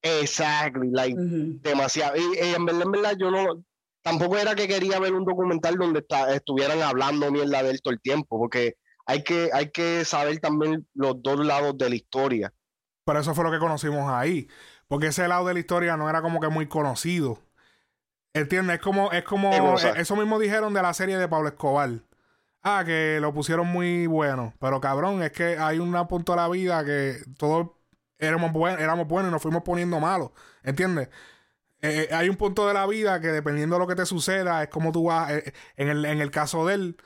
exactly, 0.03 0.91
like 0.91 1.17
demasiado. 1.63 2.17
Y, 2.17 2.39
y 2.39 2.55
en 2.55 2.65
verdad, 2.65 2.83
en 2.83 2.93
verdad, 2.93 3.17
yo 3.19 3.31
no 3.31 3.65
tampoco 4.03 4.37
era 4.37 4.55
que 4.55 4.69
quería 4.69 4.99
ver 4.99 5.15
un 5.15 5.25
documental 5.25 5.77
donde 5.77 6.01
está, 6.01 6.35
estuvieran 6.35 6.81
hablando 6.83 7.31
mierda 7.31 7.63
de 7.63 7.71
él 7.71 7.81
todo 7.83 7.93
el 7.95 8.01
tiempo, 8.01 8.39
porque 8.39 8.77
hay 9.07 9.23
que, 9.23 9.51
hay 9.53 9.71
que 9.71 10.05
saber 10.05 10.39
también 10.41 10.87
los 10.95 11.23
dos 11.23 11.45
lados 11.45 11.77
de 11.77 11.89
la 11.91 11.95
historia. 11.97 12.53
Pero 13.05 13.21
eso 13.21 13.35
fue 13.35 13.45
lo 13.45 13.51
que 13.51 13.59
conocimos 13.59 14.11
ahí. 14.11 14.49
Porque 14.89 15.09
ese 15.09 15.27
lado 15.29 15.47
de 15.47 15.55
la 15.55 15.61
historia 15.61 15.97
no 15.97 16.09
era 16.09 16.23
como 16.23 16.41
que 16.41 16.49
muy 16.49 16.67
conocido. 16.67 17.39
¿Entiendes? 18.35 18.77
Es 18.77 18.83
como, 18.83 19.13
es 19.13 19.25
como, 19.25 19.53
eh, 19.79 19.93
eso 19.97 20.17
mismo 20.17 20.39
dijeron 20.39 20.75
de 20.75 20.83
la 20.83 20.93
serie 20.95 21.19
de 21.19 21.29
Pablo 21.29 21.49
Escobar. 21.49 21.91
Ah, 22.67 22.83
que 22.87 23.19
lo 23.21 23.33
pusieron 23.35 23.67
muy 23.69 24.07
bueno. 24.07 24.55
Pero 24.59 24.81
cabrón, 24.81 25.23
es 25.23 25.33
que 25.33 25.59
hay 25.59 25.79
un 25.79 25.93
punto 26.09 26.33
de 26.33 26.37
la 26.37 26.49
vida 26.49 26.83
que 26.85 27.19
todos 27.37 27.73
éramos, 28.19 28.53
éramos 28.79 29.07
buenos 29.07 29.31
y 29.31 29.33
nos 29.33 29.43
fuimos 29.43 29.63
poniendo 29.63 30.01
malos. 30.01 30.31
¿Entiendes? 30.63 31.09
Eh, 31.83 32.09
eh, 32.11 32.15
hay 32.15 32.29
un 32.31 32.37
punto 32.37 32.67
de 32.69 32.75
la 32.75 32.87
vida 32.87 33.21
que 33.21 33.29
dependiendo 33.29 33.77
de 33.77 33.81
lo 33.81 33.87
que 33.89 33.97
te 33.97 34.07
suceda, 34.07 34.63
es 34.63 34.71
como 34.71 34.93
tú 34.93 35.05
vas. 35.05 35.31
eh, 35.33 35.55
en, 35.77 35.89
el, 35.91 36.05
en 36.07 36.21
el 36.23 36.31
caso 36.31 36.67
de 36.67 36.75
él, 36.75 36.97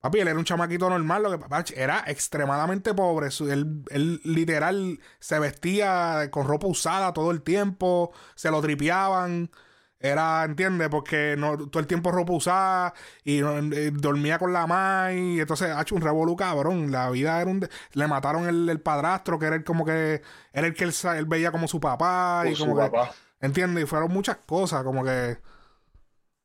papi, 0.00 0.20
él 0.20 0.28
era 0.28 0.38
un 0.38 0.44
chamaquito 0.46 0.90
normal, 0.90 1.22
lo 1.24 1.38
que 1.38 1.74
era 1.76 2.04
extremadamente 2.08 2.94
pobre. 2.94 3.28
Él, 3.50 3.84
él 3.90 4.20
literal 4.24 5.00
se 5.20 5.38
vestía 5.40 6.30
con 6.30 6.46
ropa 6.48 6.66
usada 6.68 7.12
todo 7.14 7.30
el 7.32 7.42
tiempo, 7.42 8.12
se 8.36 8.50
lo 8.50 8.62
tripeaban. 8.62 9.50
Era, 9.98 10.44
¿entiendes? 10.44 10.88
Porque 10.90 11.36
no, 11.38 11.56
todo 11.68 11.80
el 11.80 11.86
tiempo 11.86 12.10
ropa 12.12 12.32
usada 12.32 12.94
y 13.24 13.40
no, 13.40 13.56
eh, 13.58 13.90
dormía 13.92 14.38
con 14.38 14.52
la 14.52 14.66
mai. 14.66 15.36
Y 15.36 15.40
entonces 15.40 15.70
ha 15.70 15.80
hecho 15.82 15.94
un 15.94 16.02
revolú 16.02 16.36
cabrón. 16.36 16.92
La 16.92 17.08
vida 17.10 17.40
era 17.40 17.50
un. 17.50 17.60
de- 17.60 17.68
Le 17.94 18.06
mataron 18.06 18.46
el, 18.48 18.68
el 18.68 18.80
padrastro, 18.80 19.38
que 19.38 19.46
era 19.46 19.56
el 19.56 19.64
como 19.64 19.84
que. 19.84 20.20
Era 20.52 20.66
el 20.66 20.74
que 20.74 20.84
él, 20.84 20.92
él 21.16 21.24
veía 21.24 21.50
como 21.50 21.66
su 21.66 21.80
papá. 21.80 22.44
Y 22.50 22.54
su 22.54 22.64
como 22.66 22.76
que- 22.76 22.90
papá. 22.90 23.10
¿Entiendes? 23.40 23.84
Y 23.84 23.86
fueron 23.86 24.12
muchas 24.12 24.36
cosas, 24.46 24.82
como 24.84 25.02
que. 25.04 25.38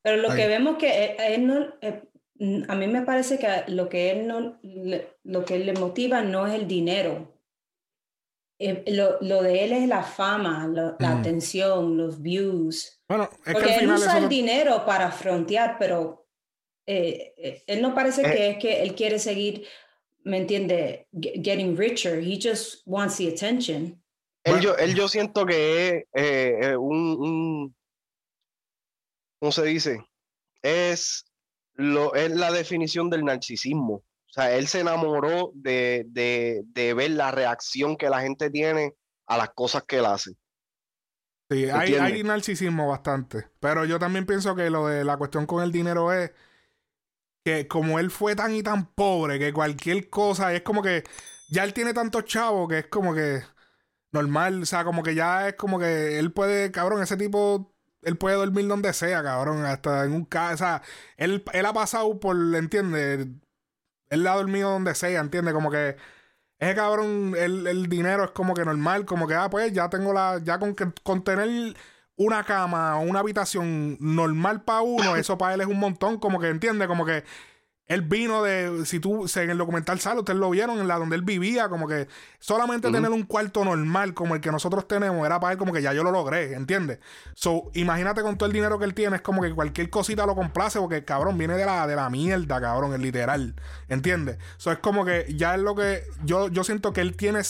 Pero 0.01 0.17
lo 0.21 0.33
que 0.33 0.47
vemos 0.47 0.77
que 0.77 1.05
él, 1.05 1.15
él 1.19 1.47
no, 1.47 1.65
eh, 1.81 2.03
mm, 2.39 2.63
a 2.69 2.75
mí 2.75 2.87
me 2.87 3.01
parece 3.03 3.37
que 3.37 3.65
lo 3.71 3.87
que 3.89 4.11
él 4.11 4.27
no, 4.27 4.57
le- 4.63 5.15
lo 5.23 5.45
que 5.45 5.59
le 5.59 5.73
motiva 5.73 6.21
no 6.21 6.47
es 6.47 6.53
el 6.55 6.67
dinero. 6.67 7.31
Eh, 8.63 8.83
lo, 8.93 9.17
lo 9.21 9.41
de 9.41 9.63
él 9.63 9.71
es 9.71 9.87
la 9.87 10.03
fama, 10.03 10.67
lo- 10.67 10.95
la 10.99 11.15
Mm. 11.15 11.19
atención, 11.19 11.97
los 11.97 12.21
views. 12.21 13.01
Bueno, 13.07 13.27
es 13.31 13.39
que 13.45 13.51
Porque 13.53 13.75
él 13.77 13.89
usa 13.91 14.07
eso 14.09 14.17
el 14.17 14.23
no- 14.23 14.29
dinero 14.29 14.85
para 14.85 15.11
frontear, 15.11 15.77
pero 15.79 16.27
eh, 16.85 17.33
eh, 17.37 17.63
él 17.67 17.81
no 17.81 17.93
parece 17.95 18.21
Eh. 18.21 18.31
que 18.31 18.49
es 18.51 18.57
que 18.57 18.81
él 18.83 18.93
quiere 18.95 19.17
seguir, 19.19 19.65
¿me 20.23 20.37
entiende? 20.37 21.07
Ge- 21.11 21.41
Getting 21.43 21.75
richer. 21.77 22.19
He 22.19 22.37
just 22.41 22.81
wants 22.85 23.17
the 23.17 23.29
attention. 23.29 24.01
Él, 24.43 24.53
Bueno. 24.53 24.61
yo, 24.63 24.75
él 24.77 24.95
yo 24.95 25.07
siento 25.07 25.45
que 25.45 26.05
es 26.13 26.75
un, 26.77 26.97
un- 27.19 27.75
¿cómo 29.39 29.51
se 29.51 29.63
dice? 29.65 29.99
Es, 30.61 31.25
lo, 31.75 32.13
es 32.15 32.29
la 32.31 32.51
definición 32.51 33.09
del 33.09 33.23
narcisismo. 33.25 34.03
O 34.31 34.33
sea, 34.33 34.55
él 34.55 34.67
se 34.67 34.79
enamoró 34.79 35.51
de, 35.53 36.05
de, 36.07 36.61
de 36.65 36.93
ver 36.93 37.11
la 37.11 37.31
reacción 37.31 37.97
que 37.97 38.09
la 38.09 38.21
gente 38.21 38.49
tiene 38.49 38.93
a 39.27 39.37
las 39.37 39.49
cosas 39.49 39.83
que 39.83 39.97
él 39.97 40.05
hace. 40.05 40.31
Sí, 41.49 41.69
hay, 41.69 41.95
hay 41.95 42.23
narcisismo 42.23 42.87
bastante. 42.87 43.49
Pero 43.59 43.83
yo 43.83 43.99
también 43.99 44.25
pienso 44.25 44.55
que 44.55 44.69
lo 44.69 44.87
de 44.87 45.03
la 45.03 45.17
cuestión 45.17 45.45
con 45.45 45.61
el 45.61 45.73
dinero 45.73 46.13
es 46.13 46.31
que 47.43 47.67
como 47.67 47.99
él 47.99 48.09
fue 48.09 48.35
tan 48.35 48.53
y 48.55 48.63
tan 48.63 48.85
pobre 48.93 49.37
que 49.37 49.51
cualquier 49.51 50.09
cosa 50.09 50.53
es 50.53 50.61
como 50.61 50.81
que 50.81 51.03
ya 51.49 51.65
él 51.65 51.73
tiene 51.73 51.93
tantos 51.93 52.23
chavos 52.25 52.69
que 52.69 52.79
es 52.79 52.87
como 52.87 53.13
que 53.13 53.41
normal, 54.11 54.63
o 54.63 54.65
sea, 54.65 54.85
como 54.85 55.03
que 55.03 55.15
ya 55.15 55.49
es 55.49 55.55
como 55.55 55.79
que 55.79 56.19
él 56.19 56.31
puede, 56.31 56.71
cabrón, 56.71 57.01
ese 57.03 57.17
tipo, 57.17 57.73
él 58.01 58.17
puede 58.17 58.35
dormir 58.37 58.67
donde 58.67 58.93
sea, 58.93 59.23
cabrón, 59.23 59.65
hasta 59.65 60.05
en 60.05 60.13
un 60.13 60.25
casa, 60.25 60.53
o 60.53 60.57
sea, 60.57 60.81
él, 61.17 61.43
él 61.53 61.65
ha 61.65 61.73
pasado 61.73 62.19
por, 62.19 62.37
¿entiendes? 62.55 63.27
Él 64.11 64.27
ha 64.27 64.35
dormido 64.35 64.69
donde 64.69 64.93
sea, 64.93 65.19
¿entiendes? 65.19 65.53
Como 65.55 65.71
que 65.71 65.97
ese 66.59 66.75
cabrón, 66.75 67.33
el, 67.35 67.65
el 67.65 67.87
dinero 67.87 68.23
es 68.23 68.31
como 68.31 68.53
que 68.53 68.63
normal, 68.63 69.05
como 69.05 69.27
que, 69.27 69.33
ah, 69.33 69.49
pues 69.49 69.73
ya 69.73 69.89
tengo 69.89 70.13
la, 70.13 70.39
ya 70.43 70.59
con, 70.59 70.75
que, 70.75 70.91
con 71.01 71.23
tener 71.23 71.75
una 72.17 72.43
cama 72.43 72.99
o 72.99 73.01
una 73.01 73.19
habitación 73.21 73.97
normal 73.99 74.63
para 74.63 74.81
uno, 74.81 75.15
eso 75.17 75.39
para 75.39 75.55
él 75.55 75.61
es 75.61 75.67
un 75.67 75.79
montón, 75.79 76.19
como 76.19 76.39
que 76.39 76.49
entiende, 76.49 76.87
como 76.87 77.03
que 77.03 77.23
él 77.91 78.03
vino 78.03 78.41
de, 78.41 78.85
si 78.85 78.99
tú, 78.99 79.25
en 79.35 79.49
el 79.49 79.57
documental 79.57 79.99
sale, 79.99 80.19
ustedes 80.19 80.39
lo 80.39 80.49
vieron, 80.49 80.79
en 80.79 80.87
la 80.87 80.97
donde 80.97 81.17
él 81.17 81.23
vivía, 81.23 81.67
como 81.67 81.87
que 81.87 82.07
solamente 82.39 82.89
tener 82.89 83.11
un 83.11 83.23
cuarto 83.23 83.65
normal 83.65 84.13
como 84.13 84.35
el 84.35 84.41
que 84.41 84.49
nosotros 84.49 84.87
tenemos 84.87 85.25
era 85.25 85.41
para 85.41 85.51
él 85.53 85.57
como 85.59 85.73
que 85.73 85.81
ya 85.81 85.91
yo 85.91 86.03
lo 86.03 86.11
logré, 86.11 86.53
¿entiendes? 86.53 86.99
So, 87.33 87.69
imagínate 87.73 88.21
con 88.21 88.37
todo 88.37 88.47
el 88.47 88.53
dinero 88.53 88.79
que 88.79 88.85
él 88.85 88.93
tiene, 88.93 89.17
es 89.17 89.21
como 89.21 89.41
que 89.41 89.53
cualquier 89.53 89.89
cosita 89.89 90.25
lo 90.25 90.35
complace 90.35 90.79
porque 90.79 90.97
el 90.97 91.05
cabrón 91.05 91.37
viene 91.37 91.55
de 91.55 91.65
la, 91.65 91.85
de 91.85 91.95
la 91.97 92.09
mierda, 92.09 92.61
cabrón, 92.61 92.93
es 92.93 92.99
literal, 92.99 93.55
¿entiendes? 93.89 94.37
So, 94.55 94.71
es 94.71 94.79
como 94.79 95.03
que 95.03 95.25
ya 95.35 95.55
es 95.55 95.61
lo 95.61 95.75
que, 95.75 96.03
yo, 96.23 96.47
yo 96.47 96.63
siento 96.63 96.93
que 96.93 97.01
él 97.01 97.17
tiene, 97.17 97.41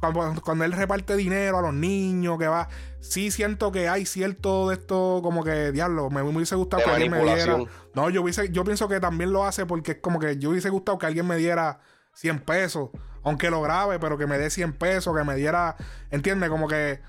cuando, 0.00 0.40
cuando 0.42 0.64
él 0.64 0.72
reparte 0.72 1.16
dinero 1.16 1.58
a 1.58 1.62
los 1.62 1.74
niños, 1.74 2.38
que 2.38 2.46
va, 2.48 2.68
sí 3.00 3.30
siento 3.30 3.72
que 3.72 3.88
hay 3.88 4.04
cierto 4.06 4.68
de 4.68 4.74
esto, 4.74 5.20
como 5.22 5.42
que, 5.42 5.72
diablo, 5.72 6.10
me, 6.10 6.22
me 6.22 6.30
hubiese 6.30 6.54
gustado 6.54 6.80
De 6.80 6.84
que 6.84 6.90
alguien 6.94 7.12
me 7.12 7.18
diera. 7.34 7.56
No, 7.94 8.10
yo 8.10 8.22
hubiese, 8.22 8.50
yo 8.50 8.64
pienso 8.64 8.88
que 8.88 9.00
también 9.00 9.32
lo 9.32 9.44
hace 9.46 9.64
porque 9.66 9.92
es 9.92 9.98
como 10.00 10.18
que 10.18 10.36
yo 10.38 10.50
hubiese 10.50 10.68
gustado 10.70 10.98
que 10.98 11.06
alguien 11.06 11.26
me 11.26 11.36
diera 11.36 11.80
100 12.14 12.40
pesos, 12.40 12.90
aunque 13.24 13.50
lo 13.50 13.62
grabe, 13.62 13.98
pero 13.98 14.16
que 14.18 14.26
me 14.26 14.38
dé 14.38 14.50
100 14.50 14.74
pesos, 14.74 15.16
que 15.16 15.24
me 15.24 15.34
diera, 15.34 15.76
¿entiendes? 16.10 16.48
Como 16.50 16.68
que 16.68 17.00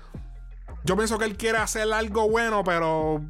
yo 0.84 0.96
pienso 0.96 1.18
que 1.18 1.24
él 1.26 1.36
quiere 1.36 1.58
hacer 1.58 1.92
algo 1.92 2.28
bueno, 2.30 2.64
pero 2.64 3.22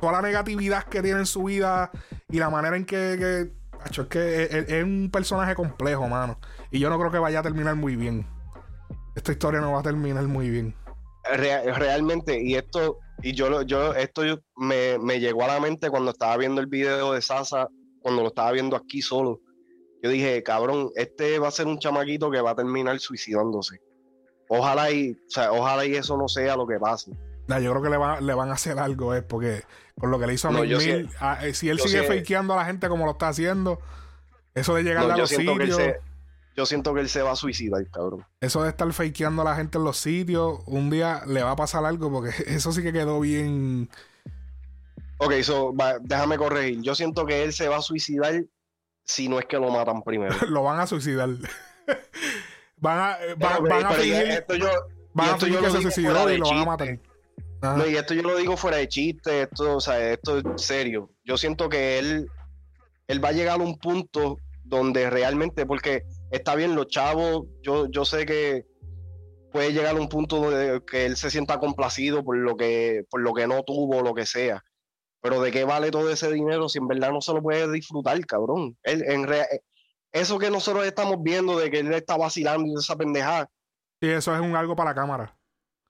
toda 0.00 0.12
la 0.12 0.22
negatividad 0.22 0.84
que 0.84 1.02
tiene 1.02 1.20
en 1.20 1.26
su 1.26 1.44
vida 1.44 1.90
y 2.30 2.38
la 2.38 2.50
manera 2.50 2.76
en 2.76 2.84
que, 2.84 3.16
que 3.18 3.52
acho, 3.84 4.02
es 4.02 4.08
que 4.08 4.42
es, 4.44 4.50
es- 4.54 4.68
es 4.70 4.84
un 4.84 5.10
personaje 5.12 5.54
complejo, 5.54 6.06
mano. 6.08 6.38
Y 6.70 6.78
yo 6.78 6.88
no 6.90 6.98
creo 6.98 7.10
que 7.10 7.18
vaya 7.18 7.40
a 7.40 7.42
terminar 7.42 7.74
muy 7.74 7.96
bien. 7.96 8.26
Esta 9.18 9.32
historia 9.32 9.60
no 9.60 9.72
va 9.72 9.80
a 9.80 9.82
terminar 9.82 10.22
muy 10.28 10.48
bien. 10.48 10.74
Rea- 11.24 11.62
realmente, 11.76 12.40
y 12.40 12.54
esto, 12.54 12.98
y 13.20 13.32
yo, 13.32 13.50
lo- 13.50 13.62
yo 13.62 13.92
esto 13.94 14.24
yo- 14.24 14.38
me, 14.56 14.96
me 15.00 15.18
llegó 15.18 15.42
a 15.42 15.48
la 15.48 15.58
mente 15.60 15.90
cuando 15.90 16.12
estaba 16.12 16.36
viendo 16.36 16.60
el 16.60 16.68
video 16.68 17.12
de 17.14 17.20
Sasa, 17.20 17.66
cuando 18.00 18.22
lo 18.22 18.28
estaba 18.28 18.52
viendo 18.52 18.76
aquí 18.76 19.02
solo. 19.02 19.40
Yo 20.04 20.10
dije, 20.10 20.40
cabrón, 20.44 20.90
este 20.94 21.40
va 21.40 21.48
a 21.48 21.50
ser 21.50 21.66
un 21.66 21.80
chamaquito 21.80 22.30
que 22.30 22.40
va 22.40 22.52
a 22.52 22.54
terminar 22.54 23.00
suicidándose. 23.00 23.80
Ojalá 24.48 24.92
y, 24.92 25.10
o 25.10 25.16
sea, 25.30 25.50
ojalá 25.52 25.84
y 25.84 25.96
eso 25.96 26.16
no 26.16 26.28
sea 26.28 26.54
lo 26.56 26.64
que 26.68 26.78
pase. 26.78 27.10
Nah, 27.48 27.58
yo 27.58 27.72
creo 27.72 27.82
que 27.82 27.90
le, 27.90 27.96
va- 27.96 28.20
le 28.20 28.34
van 28.34 28.50
a 28.50 28.52
hacer 28.54 28.78
algo, 28.78 29.14
es 29.14 29.24
porque 29.24 29.64
con 29.98 30.12
lo 30.12 30.18
que 30.20 30.28
le 30.28 30.34
hizo 30.34 30.46
a 30.46 30.52
No, 30.52 30.58
sí- 30.78 31.08
ah, 31.18 31.44
eh, 31.44 31.54
si 31.54 31.68
él 31.68 31.80
sigue 31.80 32.04
fakeando 32.04 32.54
a 32.54 32.58
la 32.58 32.66
gente 32.66 32.88
como 32.88 33.04
lo 33.04 33.12
está 33.12 33.28
haciendo, 33.30 33.80
eso 34.54 34.76
de 34.76 34.84
llegar 34.84 35.08
No, 35.08 35.14
a 35.14 35.16
los 35.16 35.28
siento 35.28 35.56
que 35.56 35.64
él 35.64 35.72
sitios, 35.72 35.82
se, 35.94 36.07
yo 36.58 36.66
siento 36.66 36.92
que 36.92 37.02
él 37.02 37.08
se 37.08 37.22
va 37.22 37.30
a 37.30 37.36
suicidar, 37.36 37.88
cabrón. 37.88 38.26
eso 38.40 38.64
de 38.64 38.70
estar 38.70 38.92
fakeando 38.92 39.42
a 39.42 39.44
la 39.44 39.54
gente 39.54 39.78
en 39.78 39.84
los 39.84 39.96
sitios, 39.96 40.58
un 40.66 40.90
día 40.90 41.22
le 41.24 41.40
va 41.44 41.52
a 41.52 41.56
pasar 41.56 41.84
algo 41.84 42.10
porque 42.10 42.30
eso 42.48 42.72
sí 42.72 42.82
que 42.82 42.92
quedó 42.92 43.20
bien. 43.20 43.88
Ok, 45.18 45.34
so, 45.42 45.72
va- 45.72 46.00
déjame 46.00 46.36
corregir. 46.36 46.82
Yo 46.82 46.96
siento 46.96 47.26
que 47.26 47.44
él 47.44 47.52
se 47.52 47.68
va 47.68 47.76
a 47.76 47.80
suicidar 47.80 48.44
si 49.04 49.28
no 49.28 49.38
es 49.38 49.46
que 49.46 49.56
lo 49.56 49.70
matan 49.70 50.02
primero. 50.02 50.34
lo 50.48 50.64
van 50.64 50.80
a 50.80 50.88
suicidar. 50.88 51.28
van 52.78 52.98
a, 52.98 53.12
eh, 53.24 53.36
Pero, 53.38 53.62
van 53.62 53.86
a 53.86 53.90
fingir, 53.92 54.30
esto 54.30 54.56
yo, 54.56 54.68
van 55.14 55.28
a 55.28 55.32
esto 55.34 55.46
fingir 55.46 55.60
yo 55.60 55.64
que 55.64 55.70
se 55.70 55.82
suicidó 55.82 56.28
y 56.32 56.38
lo 56.38 56.48
van 56.48 56.58
a 56.58 56.64
matar. 56.64 56.98
Ajá. 57.60 57.76
No, 57.76 57.86
y 57.86 57.94
esto 57.94 58.14
yo 58.14 58.22
lo 58.22 58.36
digo 58.36 58.56
fuera 58.56 58.78
de 58.78 58.88
chiste, 58.88 59.42
esto, 59.42 59.76
o 59.76 59.80
sea, 59.80 60.10
esto 60.10 60.38
es 60.38 60.44
serio. 60.60 61.08
Yo 61.22 61.36
siento 61.36 61.68
que 61.68 62.00
él, 62.00 62.28
él 63.06 63.24
va 63.24 63.28
a 63.28 63.32
llegar 63.32 63.60
a 63.60 63.62
un 63.62 63.78
punto 63.78 64.38
donde 64.64 65.08
realmente, 65.08 65.64
porque 65.66 66.04
está 66.30 66.54
bien, 66.54 66.74
los 66.74 66.88
chavos, 66.88 67.46
yo, 67.62 67.88
yo 67.90 68.04
sé 68.04 68.26
que 68.26 68.64
puede 69.52 69.72
llegar 69.72 69.96
a 69.96 70.00
un 70.00 70.08
punto 70.08 70.36
donde 70.36 70.82
que 70.84 71.06
él 71.06 71.16
se 71.16 71.30
sienta 71.30 71.58
complacido 71.58 72.22
por 72.22 72.36
lo 72.36 72.56
que, 72.56 73.04
por 73.10 73.20
lo 73.20 73.32
que 73.32 73.46
no 73.46 73.62
tuvo, 73.62 74.02
lo 74.02 74.14
que 74.14 74.26
sea. 74.26 74.62
Pero 75.20 75.40
de 75.40 75.50
qué 75.50 75.64
vale 75.64 75.90
todo 75.90 76.10
ese 76.10 76.30
dinero 76.30 76.68
si 76.68 76.78
en 76.78 76.86
verdad 76.86 77.10
no 77.10 77.20
se 77.20 77.32
lo 77.32 77.42
puede 77.42 77.70
disfrutar, 77.72 78.24
cabrón. 78.26 78.76
Él, 78.82 79.02
en 79.08 79.26
rea- 79.26 79.48
eso 80.12 80.38
que 80.38 80.50
nosotros 80.50 80.86
estamos 80.86 81.16
viendo 81.22 81.58
de 81.58 81.70
que 81.70 81.80
él 81.80 81.92
está 81.92 82.16
vacilando 82.16 82.66
y 82.68 82.74
esa 82.78 82.96
pendejada, 82.96 83.50
Sí, 84.00 84.08
eso 84.08 84.32
es 84.32 84.40
un 84.40 84.54
algo 84.54 84.76
para 84.76 84.90
la 84.90 84.94
cámara. 84.94 85.36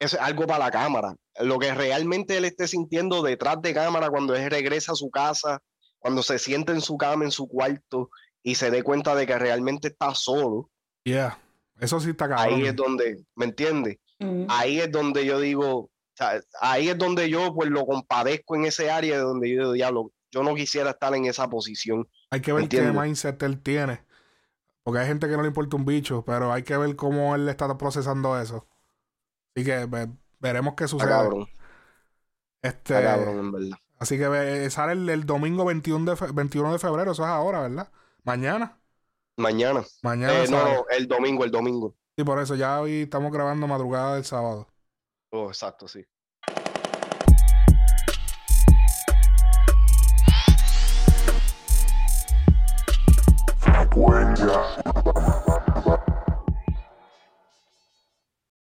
es 0.01 0.15
algo 0.15 0.47
para 0.47 0.65
la 0.65 0.71
cámara. 0.71 1.15
Lo 1.41 1.59
que 1.59 1.75
realmente 1.75 2.37
él 2.39 2.47
esté 2.47 2.67
sintiendo 2.67 3.23
detrás 3.23 3.61
de 3.61 3.75
cámara 3.75 4.09
cuando 4.09 4.35
él 4.35 4.49
regresa 4.51 4.93
a 4.93 4.95
su 4.95 5.11
casa, 5.11 5.61
cuando 5.99 6.23
se 6.23 6.39
siente 6.39 6.73
en 6.73 6.81
su 6.81 6.97
cama, 6.97 7.25
en 7.25 7.31
su 7.33 7.47
cuarto 7.49 8.09
y 8.51 8.55
se 8.55 8.71
dé 8.71 8.83
cuenta 8.83 9.15
de 9.15 9.27
que 9.27 9.39
realmente 9.39 9.89
está 9.89 10.15
solo, 10.15 10.71
Yeah. 11.05 11.39
Eso 11.81 12.01
sí 12.01 12.11
está 12.11 12.29
cabrón. 12.29 12.55
ahí 12.55 12.67
es 12.67 12.77
donde, 12.77 13.25
¿me 13.37 13.45
entiendes? 13.47 13.99
Mm. 14.19 14.45
Ahí 14.49 14.81
es 14.81 14.91
donde 14.93 15.25
yo 15.25 15.39
digo, 15.41 15.77
o 15.77 15.91
sea, 16.15 16.41
ahí 16.61 16.89
es 16.89 16.99
donde 16.99 17.31
yo 17.31 17.55
pues 17.55 17.71
lo 17.71 17.87
compadezco 17.87 18.57
en 18.57 18.65
ese 18.67 18.91
área 18.91 19.17
de 19.17 19.23
donde 19.23 19.49
yo 19.49 19.61
digo, 19.61 19.73
diablo, 19.73 20.13
yo 20.31 20.43
no 20.43 20.55
quisiera 20.55 20.91
estar 20.91 21.15
en 21.15 21.25
esa 21.25 21.49
posición. 21.49 22.07
Hay 22.31 22.41
que 22.41 22.53
ver 22.53 22.69
qué 22.69 22.83
mindset 22.83 23.43
él 23.43 23.61
tiene. 23.63 24.03
Porque 24.83 25.01
hay 25.01 25.07
gente 25.07 25.29
que 25.29 25.37
no 25.37 25.43
le 25.43 25.49
importa 25.49 25.77
un 25.77 25.85
bicho, 25.87 26.25
pero 26.27 26.53
hay 26.53 26.63
que 26.63 26.77
ver 26.77 26.95
cómo 26.97 27.35
él 27.35 27.49
está 27.49 27.79
procesando 27.79 28.39
eso. 28.41 28.67
Así 29.55 29.65
que 29.65 29.87
ve- 29.87 30.11
veremos 30.41 30.75
qué 30.75 30.85
Está 30.85 30.97
sucede. 30.97 31.09
cabrón, 31.11 31.47
Este, 32.61 32.95
está 32.99 33.03
cabrón, 33.17 33.39
en 33.39 33.53
verdad. 33.53 33.79
Así 33.99 34.17
que 34.19 34.29
ve- 34.29 34.69
sale 34.71 34.93
el, 34.93 35.09
el 35.09 35.25
domingo 35.27 35.65
21 35.65 36.11
de, 36.11 36.17
fe- 36.17 36.33
21 36.33 36.73
de 36.73 36.79
febrero, 36.79 37.13
eso 37.13 37.23
es 37.23 37.29
ahora, 37.29 37.61
¿verdad? 37.61 37.91
¿Mañana? 38.29 38.79
Mañana. 39.39 39.83
Mañana. 40.03 40.45
Eh, 40.45 40.49
no, 40.51 40.85
el 40.91 41.09
domingo, 41.09 41.45
el 41.47 41.51
domingo. 41.51 41.95
Sí, 42.15 42.25
por 42.25 42.39
eso 42.39 42.57
ya 42.57 42.79
hoy 42.79 43.05
estamos 43.05 43.33
grabando 43.33 43.67
madrugada 43.67 44.17
del 44.17 44.25
sábado. 44.27 44.69
Oh, 45.31 45.49
exacto, 45.49 45.89
sí. 45.89 46.05